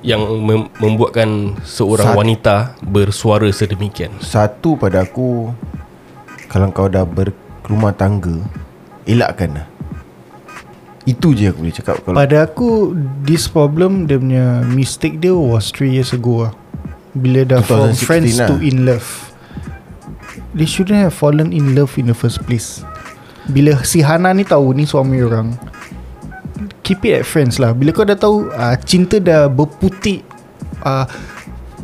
Yang 0.00 0.22
mem- 0.38 0.70
membuatkan 0.78 1.58
Seorang 1.62 2.12
Sat- 2.12 2.16
wanita 2.16 2.54
Bersuara 2.80 3.48
sedemikian? 3.50 4.14
Satu 4.18 4.78
pada 4.78 5.02
aku 5.02 5.50
Kalau 6.46 6.70
kau 6.70 6.86
dah 6.86 7.02
berumah 7.02 7.92
tangga 7.92 8.38
Elakkan 9.04 9.58
lah. 9.58 9.66
Itu 11.02 11.32
je 11.32 11.48
aku 11.48 11.64
boleh 11.64 11.74
cakap 11.74 11.96
kalau 12.04 12.14
Pada 12.14 12.44
aku 12.44 12.92
This 13.20 13.46
problem 13.46 14.04
Dia 14.04 14.16
punya 14.16 14.44
mistake 14.62 15.18
dia 15.18 15.32
Was 15.32 15.72
3 15.72 15.88
years 15.90 16.12
ago 16.12 16.46
lah. 16.46 16.52
Bila 17.10 17.42
dah 17.42 17.60
from 17.60 17.90
2016 17.90 18.04
friends 18.04 18.32
lah. 18.36 18.46
to 18.46 18.60
in 18.60 18.84
love. 18.84 19.08
They 20.52 20.64
shouldn't 20.64 21.00
have 21.00 21.12
fallen 21.12 21.50
in 21.50 21.74
love 21.74 21.96
In 21.96 22.06
the 22.06 22.14
first 22.14 22.44
place. 22.44 22.84
Bila 23.48 23.80
si 23.82 24.04
Hana 24.04 24.30
ni 24.30 24.44
tahu 24.44 24.76
Ni 24.76 24.84
suami 24.84 25.18
orang 25.18 25.56
Keep 26.88 27.04
it 27.04 27.20
at 27.20 27.24
friends 27.28 27.60
lah. 27.60 27.76
Bila 27.76 27.92
kau 27.92 28.08
dah 28.08 28.16
tahu 28.16 28.48
uh, 28.48 28.72
Cinta 28.80 29.20
dah 29.20 29.44
berputik 29.44 30.24
uh, 30.80 31.04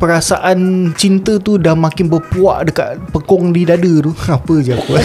Perasaan 0.01 0.89
cinta 0.97 1.37
tu 1.37 1.61
Dah 1.61 1.77
makin 1.77 2.09
berpuak 2.09 2.73
Dekat 2.73 2.97
pekong 3.13 3.53
di 3.53 3.69
dada 3.69 3.85
tu 4.01 4.09
Apa 4.33 4.53
je 4.65 4.73
aku 4.73 4.97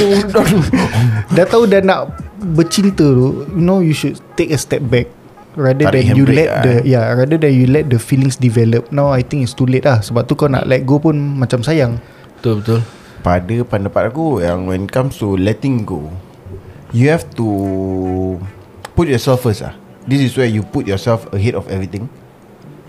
Dah 1.36 1.44
tahu 1.44 1.68
dah 1.68 1.84
nak 1.84 2.16
Bercinta 2.56 3.04
tu 3.04 3.44
You 3.52 3.60
know 3.60 3.84
you 3.84 3.92
should 3.92 4.16
Take 4.40 4.56
a 4.56 4.58
step 4.58 4.80
back. 4.88 5.12
Rather 5.52 5.92
Tarik 5.92 6.08
than 6.08 6.16
you 6.16 6.24
let 6.24 6.48
lah. 6.48 6.62
the 6.64 6.74
Yeah 6.88 7.04
rather 7.12 7.36
than 7.36 7.52
you 7.52 7.68
let 7.68 7.92
the 7.92 8.00
feelings 8.00 8.40
develop. 8.40 8.88
Now 8.88 9.12
I 9.12 9.20
think 9.20 9.44
it's 9.44 9.52
too 9.52 9.68
late 9.68 9.84
lah. 9.84 10.00
Sebab 10.00 10.24
tu 10.24 10.32
kau 10.32 10.48
nak 10.48 10.64
let 10.64 10.88
go 10.88 10.96
pun 10.96 11.36
Macam 11.36 11.60
sayang. 11.60 12.00
Betul 12.40 12.64
betul. 12.64 12.80
Pada 13.20 13.56
pendapat 13.68 14.08
aku 14.08 14.40
Yang 14.40 14.58
when 14.64 14.80
it 14.88 14.92
comes 14.96 15.20
to 15.20 15.36
letting 15.36 15.84
go 15.84 16.08
You 16.96 17.12
have 17.12 17.28
to 17.36 17.46
Put 18.96 19.12
yourself 19.12 19.44
first 19.44 19.60
lah 19.60 19.89
This 20.10 20.26
is 20.26 20.34
where 20.34 20.50
you 20.50 20.66
put 20.66 20.90
yourself 20.90 21.30
Ahead 21.30 21.54
of 21.54 21.70
everything. 21.70 22.10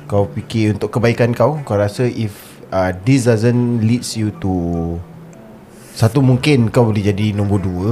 Kau 0.10 0.26
fikir 0.26 0.74
untuk 0.74 0.90
kebaikan 0.90 1.38
kau 1.38 1.62
Kau 1.62 1.78
rasa 1.78 2.10
if 2.10 2.34
uh, 2.74 2.90
This 3.06 3.30
doesn't 3.30 3.86
leads 3.86 4.18
you 4.18 4.34
to 4.42 4.98
Satu 5.94 6.26
mungkin 6.26 6.74
kau 6.74 6.90
boleh 6.90 7.06
jadi 7.06 7.38
nombor 7.38 7.62
dua 7.62 7.92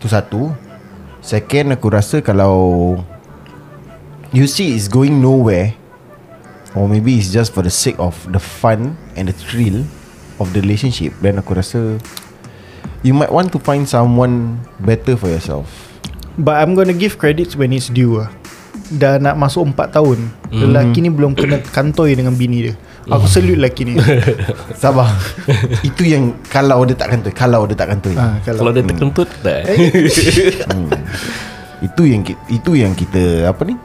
Tu 0.00 0.08
satu. 0.08 0.56
Second 1.20 1.76
aku 1.76 1.92
rasa 1.92 2.24
kalau 2.24 2.96
You 4.32 4.48
see 4.48 4.72
it's 4.72 4.88
going 4.88 5.20
nowhere 5.20 5.76
Or 6.72 6.88
maybe 6.88 7.20
it's 7.20 7.28
just 7.28 7.52
for 7.52 7.60
the 7.60 7.68
sake 7.68 8.00
of 8.00 8.16
the 8.32 8.40
fun 8.40 8.96
and 9.20 9.28
the 9.28 9.36
thrill 9.36 9.84
of 10.40 10.56
the 10.56 10.64
relationship 10.64 11.12
Then 11.20 11.36
aku 11.36 11.60
rasa 11.60 12.00
You 13.04 13.12
might 13.12 13.28
want 13.28 13.52
to 13.52 13.60
find 13.60 13.84
someone 13.84 14.64
better 14.80 15.12
for 15.20 15.28
yourself 15.28 15.91
But 16.34 16.60
I'm 16.60 16.72
gonna 16.72 16.92
give 16.92 17.16
credits 17.16 17.52
when 17.52 17.70
it's 17.70 17.88
due 17.88 18.18
lah 18.18 18.32
Dah 18.88 19.16
nak 19.16 19.36
masuk 19.36 19.68
4 19.68 19.88
tahun 19.90 20.18
Mhm. 20.52 20.60
Lelaki 20.68 20.98
ni 21.00 21.08
belum 21.08 21.32
kena 21.32 21.64
kantoi 21.64 22.12
dengan 22.12 22.36
bini 22.36 22.68
dia. 22.68 22.74
Aku 23.08 23.24
salute 23.24 23.56
lelaki 23.56 23.88
ni. 23.88 23.96
Sabar. 24.76 25.08
Itu 25.88 26.04
yang 26.04 26.36
Kalau 26.46 26.84
dia 26.84 26.92
tak 26.92 27.08
kantoi 27.10 27.32
Kalau 27.32 27.64
dia 27.64 27.72
tak 27.72 27.88
kantoi. 27.88 28.12
Ha, 28.14 28.36
Kalau 28.44 28.68
dia 28.68 28.84
terkentut 28.84 29.32
tak 29.40 29.64
hmm. 30.68 30.92
Itu 31.80 32.04
yang 32.04 32.20
Itu 32.46 32.70
yang 32.72 32.92
kita 32.92 33.48
Apa 33.48 33.64
ni? 33.64 33.80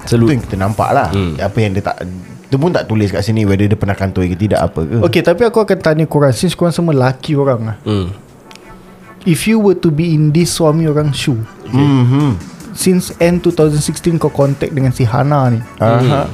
Itu 0.00 0.16
Salute. 0.16 0.32
yang 0.32 0.42
kita 0.42 0.56
nampak 0.56 0.88
lah. 0.90 1.12
Hmm. 1.12 1.36
Apa 1.36 1.58
yang 1.60 1.76
dia 1.76 1.84
tak 1.84 2.00
Dia 2.48 2.56
pun 2.56 2.72
tak 2.72 2.88
tulis 2.88 3.12
kat 3.12 3.20
sini 3.20 3.44
Whether 3.44 3.68
dia 3.68 3.76
pernah 3.76 3.92
kantoi 3.92 4.32
ke 4.32 4.36
tidak 4.38 4.64
apa 4.64 4.80
ke. 4.80 4.96
Okay 5.04 5.20
tapi 5.20 5.44
aku 5.44 5.60
akan 5.60 5.78
tanya 5.78 6.08
korang 6.08 6.32
Since 6.32 6.56
korang 6.56 6.72
semua 6.72 6.96
laki 6.96 7.36
orang 7.36 7.60
lah 7.62 7.76
hmm. 7.84 8.08
If 9.22 9.44
you 9.44 9.60
were 9.60 9.76
to 9.76 9.92
be 9.92 10.16
in 10.16 10.32
this 10.32 10.56
suami 10.56 10.88
orang 10.88 11.12
shoe 11.12 11.36
mm-hmm. 11.72 12.30
Since 12.78 13.10
end 13.18 13.42
2016 13.42 14.22
kau 14.22 14.30
contact 14.30 14.70
dengan 14.70 14.94
si 14.94 15.02
Hana 15.02 15.50
ni. 15.50 15.58
Aha. 15.82 16.30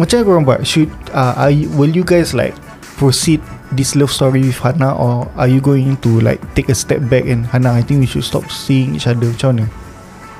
Macam 0.00 0.14
mana 0.16 0.24
korang 0.24 0.44
buat? 0.48 0.60
Should 0.64 0.88
uh, 1.12 1.36
are 1.36 1.52
you, 1.52 1.68
Will 1.76 1.92
you 1.92 2.00
guys 2.00 2.32
like 2.32 2.56
Proceed 2.96 3.44
this 3.76 3.92
love 3.92 4.08
story 4.08 4.40
with 4.40 4.56
Hana 4.56 4.96
Or 4.96 5.28
are 5.36 5.44
you 5.44 5.60
going 5.60 6.00
to 6.00 6.24
like 6.24 6.40
Take 6.56 6.72
a 6.72 6.76
step 6.76 7.04
back 7.12 7.28
And 7.28 7.44
Hana 7.44 7.76
I 7.76 7.84
think 7.84 8.00
we 8.00 8.08
should 8.08 8.24
stop 8.24 8.48
seeing 8.48 8.96
each 8.96 9.04
other. 9.04 9.28
Macam 9.28 9.60
mana? 9.60 9.68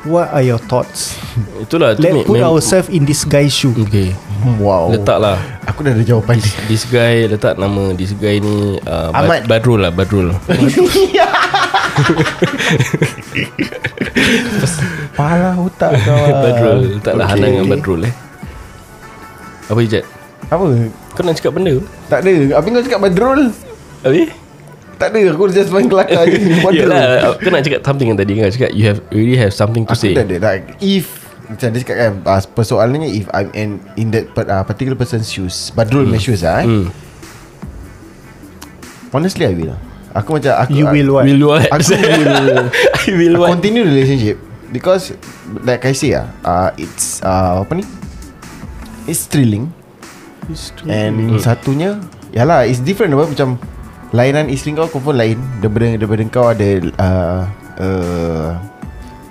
What 0.08 0.32
are 0.32 0.40
your 0.40 0.56
thoughts? 0.56 1.12
Itulah 1.68 1.92
tu 1.92 2.00
Let's 2.00 2.16
make- 2.16 2.24
put 2.24 2.40
make- 2.40 2.48
ourselves 2.48 2.88
in 2.88 3.04
this 3.04 3.28
guy's 3.28 3.52
shoe. 3.52 3.76
Okay. 3.76 4.16
Wow. 4.56 4.88
Letaklah. 4.96 5.36
Aku 5.68 5.84
dah 5.84 5.92
ada 5.92 6.00
jawapan 6.00 6.40
dia. 6.40 6.56
This 6.64 6.88
guy 6.88 7.28
Letak 7.28 7.60
nama 7.60 7.92
This 7.92 8.16
guy 8.16 8.40
ni 8.40 8.80
uh, 8.80 9.12
Ahmad. 9.12 9.44
Badrul 9.44 9.84
lah 9.84 9.92
Badrul 9.92 10.32
Pala 15.18 15.58
otak 15.58 15.90
kau 16.00 16.16
lah. 16.16 16.42
Badrul 16.44 16.78
Letaklah 16.96 17.26
Okay. 17.26 17.34
Hana 17.36 17.46
dengan 17.46 17.66
Badrul 17.68 18.00
eh. 18.08 18.14
Apa 19.70 19.78
Ijat? 19.84 20.04
Apa? 20.50 20.64
Kau 21.14 21.22
nak 21.22 21.34
cakap 21.38 21.52
benda? 21.54 21.78
Tak 22.10 22.26
ada. 22.26 22.58
Apa 22.58 22.66
kau 22.66 22.82
cakap 22.82 23.00
Badrul 23.04 23.54
Habis 24.02 24.28
Tak 24.98 25.14
ada. 25.14 25.20
Aku 25.34 25.46
just 25.52 25.70
main 25.70 25.86
kelakar 25.86 26.26
je. 26.26 26.38
Badrul 26.66 26.90
Yelah 26.90 27.38
Kau 27.38 27.50
nak 27.52 27.62
cakap 27.62 27.80
something 27.84 28.08
yang 28.10 28.18
tadi. 28.18 28.32
Kau 28.38 28.50
cakap 28.50 28.70
You 28.74 28.84
have 28.90 29.00
really 29.12 29.36
have 29.38 29.54
something 29.54 29.86
to 29.86 29.94
Aku 29.94 30.00
say. 30.00 30.14
dah 30.16 30.24
ada. 30.24 30.36
Dah. 30.40 30.52
If 30.82 31.20
Macam 31.50 31.74
dia 31.74 31.82
cakap 31.82 31.96
kan 31.98 32.12
uh, 32.30 32.40
Persoalannya 32.54 33.10
If 33.10 33.26
I'm 33.34 33.50
in, 33.52 33.82
in 33.98 34.14
that 34.14 34.30
uh, 34.34 34.64
particular 34.64 34.96
person's 34.96 35.30
shoes. 35.30 35.70
Badrul 35.74 36.06
hmm. 36.06 36.22
shoes 36.22 36.42
lah 36.46 36.62
eh. 36.64 36.66
Hmm. 36.66 36.88
Honestly 39.10 39.46
I 39.46 39.54
will 39.58 39.89
Aku 40.10 40.38
macam 40.38 40.52
aku, 40.58 40.74
You 40.74 40.86
will 40.90 41.08
what? 41.14 41.24
Will 41.26 41.42
what? 41.46 41.70
Aku 41.70 41.94
will 41.94 42.34
I 43.06 43.10
will 43.14 43.34
what? 43.38 43.48
Continue 43.54 43.86
the 43.86 43.90
relationship 43.94 44.36
Because 44.74 45.14
Like 45.62 45.86
I 45.86 45.94
say 45.94 46.18
ah, 46.18 46.26
uh, 46.42 46.68
It's 46.74 47.22
uh, 47.22 47.62
Apa 47.62 47.78
ni? 47.78 47.84
It's 49.06 49.26
thrilling. 49.26 49.70
And 50.90 51.38
satunya 51.38 52.02
Yalah 52.34 52.66
it's 52.66 52.82
different 52.82 53.14
apa? 53.14 53.30
Macam 53.30 53.48
Lainan 54.10 54.50
isteri 54.50 54.74
kau 54.74 54.90
Confirm 54.90 55.14
lain. 55.14 55.38
Daripada, 55.62 55.86
daripada 55.94 56.22
kau 56.26 56.46
ada 56.50 56.68
uh, 56.98 57.40
uh, 57.78 58.48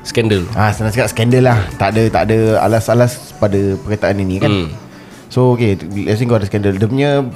Skandal 0.08 0.48
Ah 0.56 0.72
senang 0.72 0.96
cakap 0.96 1.12
skandal 1.12 1.44
lah. 1.44 1.60
Tak 1.76 1.92
ada 1.92 2.04
tak 2.08 2.24
ada 2.32 2.64
alas-alas 2.64 3.36
pada 3.36 3.76
perkataan 3.84 4.24
ini 4.24 4.40
kan? 4.40 4.52
Hmm. 4.52 4.72
So 5.28 5.60
okay 5.60 5.76
Let's 6.08 6.24
say 6.24 6.26
kau 6.26 6.40
ada 6.40 6.48
skandal 6.48 6.80
Dia 6.80 6.88
punya 6.88 7.28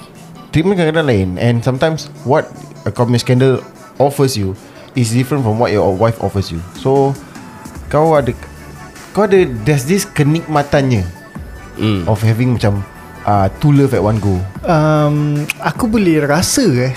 Treatment 0.53 0.77
kadang-kadang 0.77 1.09
lain. 1.09 1.29
And 1.41 1.65
sometimes 1.65 2.13
What 2.23 2.47
a 2.85 2.91
common 2.93 3.17
scandal 3.19 3.59
Offers 3.97 4.37
you 4.37 4.53
Is 4.93 5.09
different 5.09 5.41
from 5.41 5.57
what 5.57 5.73
your 5.73 5.89
wife 5.97 6.21
offers 6.21 6.53
you. 6.53 6.61
So 6.77 7.17
Kau 7.89 8.13
ada 8.13 8.31
Kau 9.17 9.25
ada 9.25 9.49
There's 9.65 9.89
this 9.89 10.05
kenikmatannya 10.05 11.25
Hmm. 11.73 12.05
Of 12.05 12.21
having 12.21 12.53
macam 12.53 12.85
uh, 13.25 13.49
Two 13.57 13.73
love 13.73 13.97
at 13.97 14.05
one 14.05 14.21
go. 14.21 14.37
Um, 14.61 15.41
aku 15.57 15.89
boleh 15.89 16.21
rasa 16.21 16.69
eh 16.69 16.93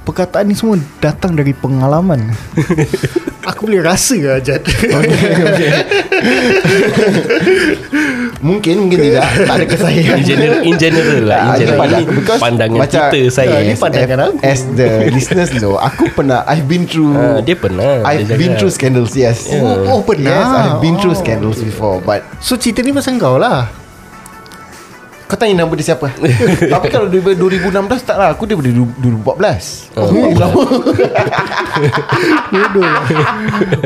Perkataan 0.00 0.48
ni 0.48 0.54
semua 0.54 0.74
datang 0.98 1.32
dari 1.32 1.52
pengalaman. 1.52 2.32
Aku 3.50 3.66
boleh 3.66 3.80
rasa 3.80 4.16
lah 4.16 4.38
Jad. 4.38 4.60
Mungkin 8.40 8.74
Mungkin 8.80 8.98
tidak. 8.98 9.24
Tak 9.44 9.54
ada 9.54 9.66
kesahihan 9.66 10.16
In 10.16 10.24
general, 10.24 10.60
in 10.62 10.76
general 10.76 11.20
lah 11.24 11.40
In 11.40 11.48
Ah, 11.50 11.56
general 11.56 11.80
aku, 11.82 12.12
because 12.14 12.40
pandangan 12.40 12.78
macam- 12.78 13.08
kita 13.08 13.20
saya 13.30 13.48
Ah, 13.50 13.60
ini 13.60 13.74
pandangan 13.74 14.18
as, 14.18 14.26
aku. 14.26 14.38
as 14.42 14.60
the 14.74 14.88
listeners 15.16 15.50
know 15.54 15.76
Aku 15.76 16.08
pernah 16.10 16.44
I've 16.46 16.64
been 16.64 16.84
through 16.84 17.12
Ah, 17.12 17.40
Dia 17.40 17.56
pernah 17.56 18.00
I've 18.02 18.24
dia 18.24 18.36
been 18.36 18.56
through 18.56 18.72
scandals 18.72 19.12
Yes. 19.12 19.44
Oh, 19.50 19.88
oh, 19.90 20.00
pernah? 20.00 20.32
Yes 20.32 20.48
I've 20.48 20.80
been 20.80 20.96
through 20.96 21.12
Oh. 21.12 21.20
scandals 21.20 21.60
before 21.60 22.00
But 22.00 22.24
So 22.38 22.56
cerita 22.56 22.80
ni 22.80 22.92
pasal 22.92 23.16
kau 23.16 23.36
lah 23.36 23.79
Kau 25.30 25.38
tanya 25.38 25.62
nama 25.62 25.70
dia 25.70 25.86
siapa? 25.86 26.10
Tapi 26.74 26.86
kalau 26.90 27.06
daripada 27.06 27.38
2016 27.38 28.02
Tak 28.02 28.16
lah. 28.18 28.34
Aku 28.34 28.44
daripada 28.44 28.66
2014 28.66 29.94
Oh. 29.94 30.10
lama. 30.34 30.62
Bodoh 32.50 32.82
lah 32.82 33.04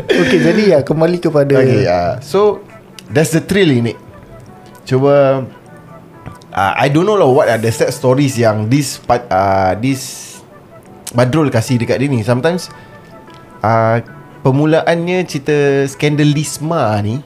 Okay 0.09 0.39
jadi 0.41 0.63
ya 0.67 0.79
Kembali 0.81 1.21
kepada 1.21 1.55
Okay 1.55 1.85
uh, 1.85 2.17
So 2.19 2.65
That's 3.07 3.31
the 3.31 3.45
thrill 3.45 3.69
in 3.71 3.93
it. 3.93 3.99
Cuba 4.83 5.45
uh, 6.51 6.73
I 6.75 6.89
don't 6.89 7.05
know 7.05 7.15
lah 7.15 7.29
What 7.29 7.47
are 7.47 7.61
the 7.61 7.69
sad 7.69 7.93
stories 7.93 8.35
Yang 8.35 8.57
this 8.67 8.89
part, 8.97 9.29
uh, 9.29 9.77
This 9.77 10.33
Badrul 11.13 11.47
kasih 11.47 11.77
dekat 11.77 12.01
dia 12.01 12.09
ni. 12.09 12.25
Sometimes 12.25 12.73
uh, 13.61 14.01
Permulaannya 14.41 15.25
cerita 15.25 15.53
Skandalisma 15.87 16.97
ni 17.01 17.21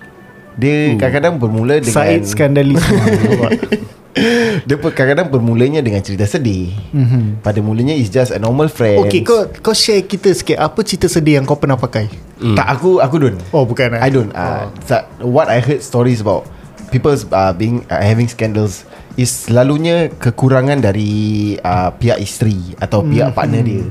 Dia 0.54 0.98
kadang-kadang 0.98 1.35
bermula 1.38 1.78
dengan 1.78 1.94
Said 1.94 2.26
skandalisme 2.26 2.98
Dia 4.68 4.77
pun 4.79 4.90
kadang-kadang 4.90 5.29
bermulanya 5.31 5.81
dengan 5.85 6.03
cerita 6.03 6.25
sedih. 6.27 6.75
Mhm. 6.92 7.44
Pada 7.44 7.61
mulanya 7.62 7.94
is 7.94 8.11
just 8.11 8.35
a 8.35 8.40
normal 8.40 8.68
friend. 8.71 9.07
Okay 9.07 9.23
kau 9.23 9.47
kau 9.62 9.75
share 9.77 10.05
kita 10.05 10.33
sikit 10.35 10.59
Apa 10.59 10.83
cerita 10.83 11.07
sedih 11.07 11.40
yang 11.40 11.44
kau 11.47 11.59
pernah 11.59 11.79
pakai? 11.79 12.11
Tak 12.38 12.66
aku 12.79 13.03
aku 13.03 13.16
don't. 13.18 13.38
Oh 13.55 13.66
bukan 13.66 13.99
eh? 13.99 14.01
I 14.03 14.11
don't. 14.11 14.33
Uh, 14.35 14.71
oh. 14.71 15.29
What 15.29 15.51
I 15.51 15.61
heard 15.62 15.83
stories 15.85 16.23
about 16.23 16.47
People's 16.88 17.29
uh, 17.29 17.53
being 17.53 17.85
uh, 17.92 18.01
having 18.01 18.31
scandals 18.31 18.88
Is 19.18 19.51
selalunya 19.51 20.14
kekurangan 20.14 20.79
dari 20.79 21.55
uh, 21.59 21.90
pihak 21.90 22.23
isteri 22.23 22.79
Atau 22.79 23.03
pihak 23.03 23.35
partner 23.35 23.62
dia. 23.66 23.85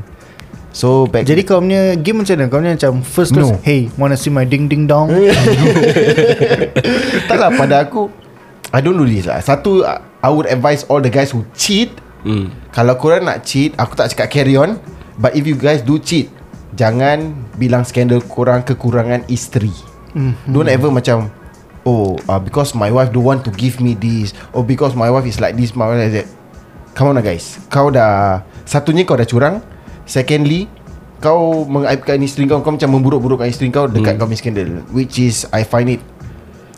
So 0.71 1.09
back 1.09 1.25
Jadi 1.25 1.41
kau 1.43 1.59
punya 1.59 1.97
game 1.97 2.23
macam 2.23 2.35
mana? 2.37 2.45
Kau 2.47 2.59
punya 2.63 2.73
macam 2.77 2.93
first 3.03 3.31
No. 3.35 3.59
Hey 3.61 3.91
wanna 3.99 4.17
see 4.17 4.31
my 4.33 4.47
ding 4.47 4.71
ding 4.71 4.87
dong? 4.87 5.11
Tak 7.27 7.37
lah 7.37 7.51
pada 7.59 7.83
aku 7.83 8.26
I 8.77 8.85
don't 8.85 8.93
do 8.93 9.09
this 9.09 9.25
lah. 9.25 9.41
Satu 9.41 9.81
uh, 9.81 9.97
I 10.21 10.29
would 10.29 10.45
advise 10.45 10.85
all 10.85 11.01
the 11.01 11.09
guys 11.09 11.33
who 11.33 11.41
cheat. 11.57 11.89
Hmm. 12.21 12.53
Kalau 12.73 12.97
korang 12.97 13.25
nak 13.25 13.45
cheat 13.45 13.73
Aku 13.77 13.97
tak 13.97 14.13
cakap 14.13 14.29
carry 14.29 14.53
on. 14.53 14.77
But 15.17 15.33
if 15.33 15.49
you 15.49 15.57
guys 15.57 15.81
do 15.81 15.97
cheat 15.97 16.29
Jangan 16.77 17.33
bilang 17.57 17.85
skandal 17.89 18.21
korang 18.21 18.61
kekurangan 18.61 19.25
isteri. 19.29 19.73
Mm-hmm. 20.13 20.49
Don't 20.53 20.69
ever 20.69 20.93
macam 20.93 21.33
Oh 21.87 22.17
uh, 22.29 22.37
because 22.37 22.77
my 22.77 22.93
wife 22.93 23.09
don't 23.09 23.25
want 23.25 23.41
to 23.45 23.51
give 23.53 23.81
me 23.81 23.97
this 23.97 24.37
Or 24.53 24.61
because 24.61 24.93
my 24.93 25.09
wife 25.09 25.25
is 25.25 25.41
like 25.41 25.57
this 25.57 25.73
My 25.73 25.89
wife 25.89 26.05
is 26.05 26.15
that. 26.21 26.27
Come 26.93 27.13
on 27.13 27.17
lah 27.17 27.25
guys. 27.25 27.57
Kau 27.73 27.89
dah 27.89 28.45
Satunya 28.65 29.05
kau 29.05 29.17
dah 29.17 29.25
curang. 29.25 29.65
Secondly 30.05 30.69
Kau 31.17 31.65
mengaibkan 31.65 32.21
isteri 32.21 32.45
kau. 32.45 32.61
Kau 32.61 32.73
macam 32.77 32.93
memburuk-burukkan 32.93 33.49
isteri 33.49 33.73
kau 33.73 33.89
Dekat 33.89 34.17
mm. 34.17 34.19
kau 34.21 34.27
punya 34.29 34.37
skandal 34.41 34.69
Which 34.93 35.17
is 35.17 35.49
I 35.49 35.65
find 35.65 35.97
it 35.97 36.01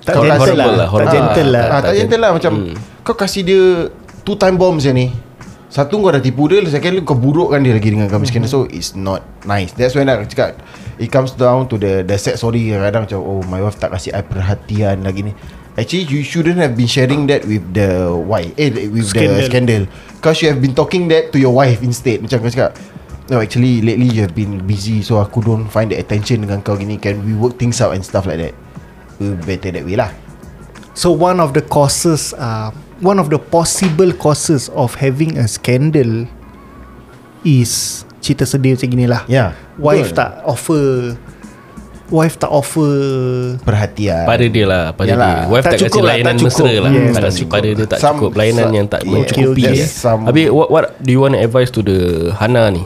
Tak 0.09 0.15
Kau 0.17 0.23
gentle 0.25 0.57
lah, 0.57 0.67
lah, 0.73 0.87
Tak 0.89 1.13
gentle 1.13 1.49
lah. 1.53 1.65
Ah, 1.69 1.79
tak 1.85 1.93
gentle 1.93 2.21
lah. 2.21 2.31
Macam 2.33 2.51
Hmm. 2.57 2.73
Kau 3.05 3.15
kasih 3.15 3.41
dia 3.45 3.63
Two 4.25 4.35
time 4.35 4.57
bomb 4.57 4.77
macam 4.77 4.93
ni. 4.93 5.09
Satu 5.69 6.01
kau 6.01 6.09
dah 6.09 6.17
tipu 6.17 6.49
dia 6.49 6.65
Second 6.65 7.05
kau 7.05 7.13
burukkan 7.13 7.61
dia 7.61 7.77
lagi 7.77 7.93
Dengan 7.93 8.09
kau 8.09 8.17
miskin. 8.17 8.41
So 8.49 8.65
it's 8.65 8.97
not 8.97 9.21
nice. 9.45 9.69
That's 9.77 9.93
when 9.93 10.09
aku 10.09 10.25
cakap 10.25 10.57
It 10.97 11.13
comes 11.13 11.37
down 11.37 11.69
to 11.69 11.77
the 11.77 12.01
The 12.01 12.17
sad 12.17 12.41
story 12.41 12.73
Kadang-kadang. 12.73 13.05
Macam 13.05 13.19
Oh 13.21 13.41
my 13.45 13.61
wife 13.61 13.77
tak 13.77 13.93
kasih 13.93 14.17
I 14.17 14.25
perhatian 14.25 15.05
lagi 15.05 15.29
ni. 15.29 15.33
Actually 15.77 16.09
you 16.09 16.25
shouldn't 16.25 16.57
have 16.57 16.73
been 16.73 16.89
sharing 16.89 17.29
that 17.29 17.45
With 17.45 17.63
the 17.71 18.09
wife 18.11 18.49
Eh 18.57 18.89
with 18.89 19.13
Scandal. 19.13 19.37
the 19.37 19.45
scandal. 19.45 19.83
Kau 20.19 20.33
should 20.33 20.49
have 20.51 20.59
been 20.59 20.73
talking 20.73 21.05
that 21.13 21.29
To 21.31 21.37
your 21.37 21.53
wife 21.53 21.85
instead. 21.85 22.25
Macam 22.25 22.41
kau 22.41 22.49
cakap 22.49 22.73
No 23.29 23.37
actually 23.37 23.85
lately 23.85 24.09
you 24.09 24.25
have 24.25 24.33
been 24.33 24.65
busy 24.65 25.05
So 25.05 25.21
aku 25.21 25.45
don't 25.45 25.69
find 25.69 25.93
the 25.93 26.01
attention 26.01 26.41
dengan 26.41 26.65
kau 26.65 26.73
gini. 26.73 26.97
Can 26.97 27.21
we 27.21 27.37
work 27.37 27.61
things 27.61 27.77
out 27.77 27.93
and 27.93 28.01
stuff 28.01 28.25
like 28.25 28.41
that 28.41 28.57
We 29.19 29.35
better 29.37 29.69
that 29.69 29.83
way 29.83 29.95
lah 29.95 30.11
So 30.95 31.11
one 31.11 31.37
of 31.37 31.51
the 31.51 31.61
causes 31.61 32.31
uh, 32.33 32.71
One 32.99 33.15
of 33.15 33.27
the 33.27 33.37
possible 33.37 34.11
causes 34.11 34.71
Of 34.71 34.95
having 34.95 35.35
a 35.35 35.45
scandal 35.45 36.27
Is 37.43 38.03
Cerita 38.19 38.43
sedih 38.43 38.75
macam 38.75 38.87
gini 38.89 39.05
lah 39.05 39.23
Ya 39.27 39.55
Wife 39.75 40.11
betul. 40.11 40.19
tak 40.19 40.29
offer 40.43 40.83
Wife 42.09 42.35
tak 42.35 42.49
offer 42.49 42.91
Perhatian 43.61 44.25
Pada 44.25 44.43
dia 44.43 44.65
lah 44.65 44.83
Pada 44.91 45.07
Yalah. 45.09 45.27
dia 45.37 45.47
Wife 45.47 45.63
Tak 45.63 45.71
tak, 45.71 45.79
cukup 45.79 45.87
kasih 45.89 46.01
lah, 46.01 46.09
layanan 46.09 46.25
tak 46.25 46.39
cukup. 46.41 46.49
mesra 46.49 46.73
lah 46.75 46.89
Yes, 46.89 47.07
tak 47.09 47.21
kasih 47.21 47.39
cukup. 47.39 47.53
Pada 47.53 47.67
dia 47.69 47.85
tak 47.85 47.99
Some- 47.99 48.17
cukup 48.17 48.31
Layanan 48.33 48.63
some- 48.65 48.75
yang 48.75 48.87
tak 48.87 49.01
yeah. 49.01 49.11
mencukupi 49.13 49.63
eh. 49.63 49.75
Some- 49.85 50.25
Habis 50.25 50.45
what, 50.49 50.67
what 50.69 50.83
do 50.97 51.09
you 51.09 51.19
want 51.19 51.33
to 51.33 51.39
advise 51.39 51.69
to 51.69 51.79
the 51.79 51.99
Hana 52.33 52.71
ni 52.71 52.83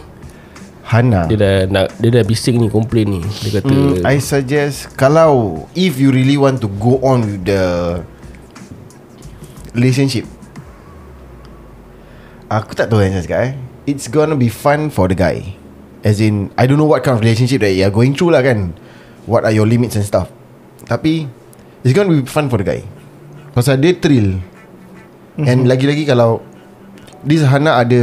Hana. 0.84 1.26
Dia 1.32 1.38
dah 1.40 1.56
nak 1.72 1.96
Dia 2.04 2.12
dah 2.12 2.24
bising 2.28 2.60
ni 2.60 2.68
Complain 2.68 3.08
ni. 3.08 3.22
Dia 3.24 3.60
kata 3.64 3.72
Hmm, 3.72 4.04
I 4.04 4.20
suggest 4.20 4.92
Kalau 5.00 5.64
If 5.74 5.96
you 5.96 6.12
really 6.12 6.36
want 6.36 6.60
to 6.60 6.68
go 6.68 7.00
on 7.00 7.24
with 7.24 7.48
the 7.48 7.64
Relationship 9.72 10.28
Aku 12.52 12.78
tak 12.78 12.92
tahu 12.92 13.02
yang 13.02 13.18
saya 13.18 13.24
cakap 13.26 13.40
eh. 13.50 13.54
It's 13.90 14.06
gonna 14.06 14.38
be 14.38 14.46
fun 14.48 14.94
for 14.94 15.10
the 15.10 15.18
guy. 15.18 15.58
As 16.06 16.22
in 16.22 16.54
I 16.54 16.70
don't 16.70 16.78
know 16.78 16.86
what 16.86 17.02
kind 17.02 17.18
of 17.18 17.26
relationship 17.26 17.66
That 17.66 17.74
you 17.74 17.82
are 17.82 17.90
going 17.90 18.14
through 18.14 18.36
lah 18.36 18.46
kan. 18.46 18.78
What 19.26 19.42
are 19.48 19.56
your 19.56 19.66
limits 19.66 19.98
and 19.98 20.06
stuff. 20.06 20.30
Tapi 20.86 21.26
It's 21.82 21.92
gonna 21.92 22.14
be 22.14 22.28
fun 22.30 22.48
for 22.48 22.62
the 22.62 22.68
guy. 22.68 22.82
Pasal 23.52 23.82
dia 23.82 23.98
thrill. 23.98 24.38
And 25.42 25.66
lagi-lagi 25.66 26.06
kalau 26.06 26.46
This 27.26 27.42
Hana 27.42 27.82
ada 27.82 28.02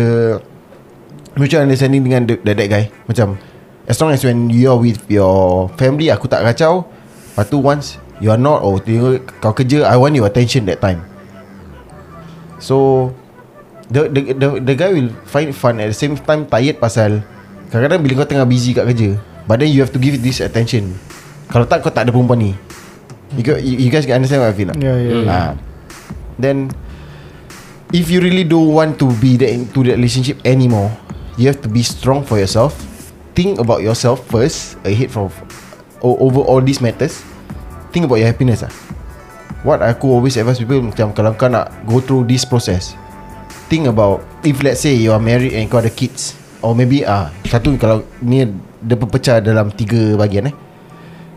Mutual 1.38 1.62
understanding 1.62 2.02
dengan 2.02 2.26
the, 2.26 2.34
the, 2.42 2.52
that 2.54 2.68
guy. 2.68 2.84
Macam 3.06 3.38
As 3.86 3.98
long 3.98 4.14
as 4.14 4.22
when 4.22 4.50
you 4.50 4.70
are 4.70 4.78
with 4.78 5.02
your 5.10 5.66
family 5.78 6.10
Aku 6.10 6.26
tak 6.30 6.42
kacau. 6.42 6.86
Lepas 7.34 7.46
tu 7.46 7.58
once 7.62 7.86
You 8.18 8.34
are 8.34 8.40
not 8.40 8.62
Oh 8.62 8.78
tengok 8.78 9.38
kau 9.38 9.54
kerja 9.54 9.86
I 9.86 9.96
want 9.96 10.14
your 10.18 10.26
attention 10.26 10.66
that 10.66 10.82
time. 10.82 11.02
So 12.60 13.08
the, 13.88 14.10
the, 14.10 14.20
the, 14.36 14.48
the 14.60 14.74
guy 14.76 14.92
will 14.92 15.10
find 15.24 15.50
it 15.50 15.56
fun 15.56 15.80
At 15.80 15.90
the 15.90 15.96
same 15.96 16.18
time 16.18 16.44
tired 16.50 16.78
pasal 16.82 17.22
Kadang-kadang 17.70 18.00
bila 18.02 18.12
kau 18.22 18.28
tengah 18.28 18.46
busy 18.46 18.74
kat 18.74 18.84
kerja 18.90 19.16
But 19.46 19.62
then 19.62 19.70
you 19.74 19.82
have 19.82 19.90
to 19.90 19.98
give 19.98 20.14
this 20.22 20.38
attention. 20.38 20.94
Kalau 21.50 21.66
tak 21.66 21.82
kau 21.82 21.90
tak 21.90 22.06
ada 22.06 22.14
perempuan 22.14 22.38
ni. 22.38 22.52
You, 23.34 23.42
got- 23.42 23.58
you, 23.58 23.82
you 23.82 23.90
guys 23.90 24.06
can 24.06 24.22
understand 24.22 24.46
what 24.46 24.54
I 24.54 24.54
feel 24.54 24.70
lah. 24.70 24.78
Yeah, 24.78 24.94
yeah. 25.02 25.22
Ah. 25.26 25.50
Then 26.38 26.70
If 27.90 28.06
you 28.06 28.22
really 28.22 28.46
don't 28.46 28.70
want 28.70 29.02
to 29.02 29.10
be 29.18 29.34
that 29.42 29.50
into 29.50 29.82
that 29.82 29.98
relationship 29.98 30.38
anymore 30.46 30.94
You 31.38 31.46
have 31.50 31.62
to 31.62 31.70
be 31.70 31.82
strong 31.82 32.26
for 32.26 32.38
yourself. 32.38 32.74
Think 33.34 33.62
about 33.62 33.80
yourself 33.80 34.26
first 34.26 34.76
Ahead 34.82 35.10
from 35.10 35.30
Over 36.02 36.40
all 36.40 36.60
these 36.60 36.80
matters. 36.80 37.22
Think 37.94 38.04
about 38.08 38.18
your 38.18 38.26
happiness 38.26 38.64
lah 38.66 38.72
What 39.62 39.84
aku 39.84 40.08
always 40.08 40.34
advise 40.40 40.58
people 40.58 40.82
Macam 40.82 41.12
kalau 41.14 41.36
kau 41.36 41.46
nak 41.46 41.70
Go 41.86 42.02
through 42.02 42.26
this 42.26 42.42
process 42.42 42.96
Think 43.70 43.86
about 43.86 44.24
If 44.42 44.64
let's 44.64 44.82
say 44.82 44.96
you 44.96 45.14
are 45.14 45.22
married 45.22 45.54
And 45.54 45.70
kau 45.70 45.78
ada 45.78 45.92
kids 45.92 46.34
Or 46.60 46.74
maybe 46.74 47.06
ah 47.06 47.30
Satu 47.46 47.76
kalau 47.78 48.02
Ni 48.20 48.44
Dia 48.80 48.96
berpecah 48.96 49.38
dalam 49.38 49.70
Tiga 49.70 50.16
bahagian 50.18 50.50
eh. 50.50 50.54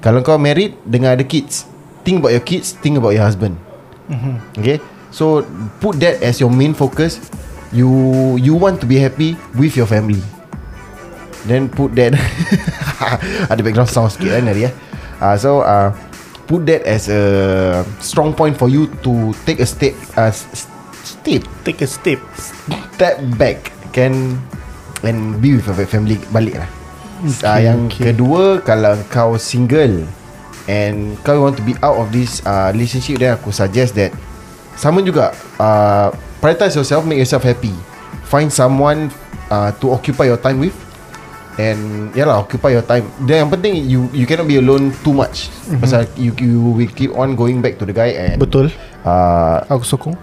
Kalau 0.01 0.25
kau 0.25 0.39
married 0.41 0.73
Dengan 0.87 1.13
ada 1.13 1.23
kids 1.23 1.69
Think 2.01 2.23
about 2.23 2.33
your 2.33 2.43
kids 2.43 2.73
Think 2.79 2.99
about 2.99 3.15
your 3.15 3.23
husband. 3.23 3.55
Okay? 4.59 4.81
So 5.13 5.45
Put 5.79 6.01
that 6.01 6.19
as 6.25 6.41
your 6.41 6.51
main 6.51 6.73
focus 6.73 7.21
You 7.73 7.89
You 8.37 8.53
want 8.53 8.77
to 8.81 8.87
be 8.87 9.01
happy 9.01 9.33
With 9.57 9.73
your 9.73 9.89
family. 9.89 10.21
Then 11.43 11.67
put 11.67 11.91
that 11.99 12.15
Ada 13.51 13.59
background 13.59 13.91
sound 13.91 14.15
sikit 14.15 14.39
kan 14.39 14.47
tadi 14.47 14.69
eh? 14.69 14.73
Uh, 15.19 15.35
So 15.35 15.59
uh, 15.65 15.91
Put 16.47 16.63
that 16.71 16.87
as 16.87 17.11
a 17.11 17.83
Strong 17.99 18.37
point 18.39 18.55
for 18.55 18.71
you 18.71 18.87
To 19.03 19.35
take 19.43 19.59
a 19.59 19.67
step 19.67 19.91
uh, 20.15 20.31
Step 20.31 21.43
Take 21.67 21.83
a 21.83 21.89
step. 21.89 22.21
Step 22.95 23.19
back 23.35 23.75
Can 23.91 24.39
And 25.03 25.43
be 25.43 25.59
with 25.59 25.67
your 25.67 25.75
family 25.83 26.15
Balik 26.31 26.63
lah. 26.63 26.69
Okay, 27.27 27.43
uh, 27.43 27.59
Yang 27.59 27.81
okay. 27.91 28.03
kedua 28.15 28.63
Kalau 28.63 28.95
kau 29.11 29.35
single 29.35 30.07
And 30.71 31.19
kau 31.27 31.43
want 31.43 31.59
to 31.59 31.63
be 31.67 31.75
out 31.83 31.99
of 31.99 32.15
this 32.15 32.39
uh, 32.47 32.71
Relationship 32.71 33.19
Then 33.19 33.35
aku 33.35 33.51
suggest 33.51 33.99
that 33.99 34.15
Sama 34.79 35.03
juga 35.03 35.35
uh, 35.59 36.07
Prioritize 36.43 36.75
yourself 36.75 37.07
Make 37.07 37.23
yourself 37.23 37.47
happy. 37.47 37.71
Find 38.27 38.51
someone 38.51 39.07
uh, 39.47 39.71
To 39.79 39.95
occupy 39.95 40.27
your 40.27 40.35
time 40.35 40.59
with. 40.59 40.75
And 41.55 42.11
Ya 42.11 42.27
lah 42.27 42.43
Occupy 42.43 42.75
your 42.75 42.83
time. 42.83 43.07
Dan 43.23 43.47
yang 43.47 43.49
penting 43.55 43.79
You 43.87 44.11
you 44.11 44.27
cannot 44.27 44.51
be 44.51 44.59
alone 44.59 44.91
Too 45.07 45.15
much. 45.15 45.47
Mm-hmm. 45.47 45.79
Pasal 45.79 46.03
you, 46.19 46.35
you 46.35 46.59
will 46.75 46.91
keep 46.91 47.15
on 47.15 47.39
Going 47.39 47.63
back 47.63 47.79
to 47.79 47.87
the 47.87 47.95
guy 47.95 48.11
And 48.11 48.43
Betul. 48.43 48.75
uh, 49.07 49.63
Aku 49.71 49.87
sokong. 49.87 50.19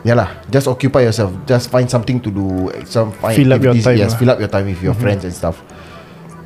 Yalah 0.00 0.40
Just 0.48 0.64
occupy 0.64 1.04
yourself. 1.04 1.28
Just 1.44 1.68
find 1.68 1.92
something 1.92 2.24
to 2.24 2.32
do 2.32 2.72
Some 2.88 3.12
find 3.20 3.36
Fill 3.36 3.52
up 3.52 3.60
your 3.60 3.76
time 3.76 4.00
Yes 4.00 4.16
lah. 4.16 4.18
fill 4.18 4.30
up 4.32 4.38
your 4.40 4.48
time 4.48 4.64
With 4.64 4.80
your 4.80 4.96
mm-hmm. 4.96 5.04
friends 5.04 5.28
and 5.28 5.36
stuff. 5.36 5.60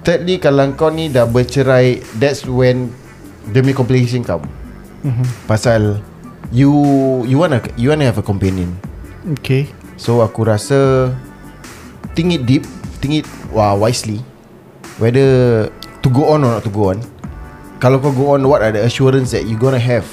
Thirdly 0.02 0.42
Kalau 0.42 0.74
kau 0.74 0.90
ni 0.90 1.06
dah 1.06 1.30
bercerai 1.30 2.02
That's 2.18 2.42
when 2.42 2.90
The 3.46 3.62
complication 3.76 4.24
come. 4.26 4.48
Mhm. 5.04 5.22
Pasal 5.46 6.00
You 6.50 6.72
You 7.28 7.36
wanna 7.38 7.60
You 7.78 7.92
wanna 7.92 8.08
have 8.10 8.16
a 8.16 8.24
companion 8.24 8.74
Okay. 9.24 9.72
So 9.96 10.20
aku 10.20 10.44
rasa 10.44 11.08
Think 12.12 12.36
it 12.36 12.42
deep 12.44 12.64
Think 13.00 13.24
it 13.24 13.26
uh, 13.56 13.72
wisely. 13.72 14.20
Whether 15.00 15.68
To 16.04 16.08
go 16.12 16.28
on 16.36 16.44
or 16.44 16.60
not 16.60 16.64
to 16.68 16.72
go 16.72 16.92
on. 16.92 17.00
Kalau 17.80 18.04
kau 18.04 18.12
go 18.12 18.36
on 18.36 18.44
What 18.44 18.60
are 18.60 18.72
the 18.72 18.84
assurance 18.84 19.32
That 19.32 19.48
you 19.48 19.56
gonna 19.56 19.80
have? 19.80 20.04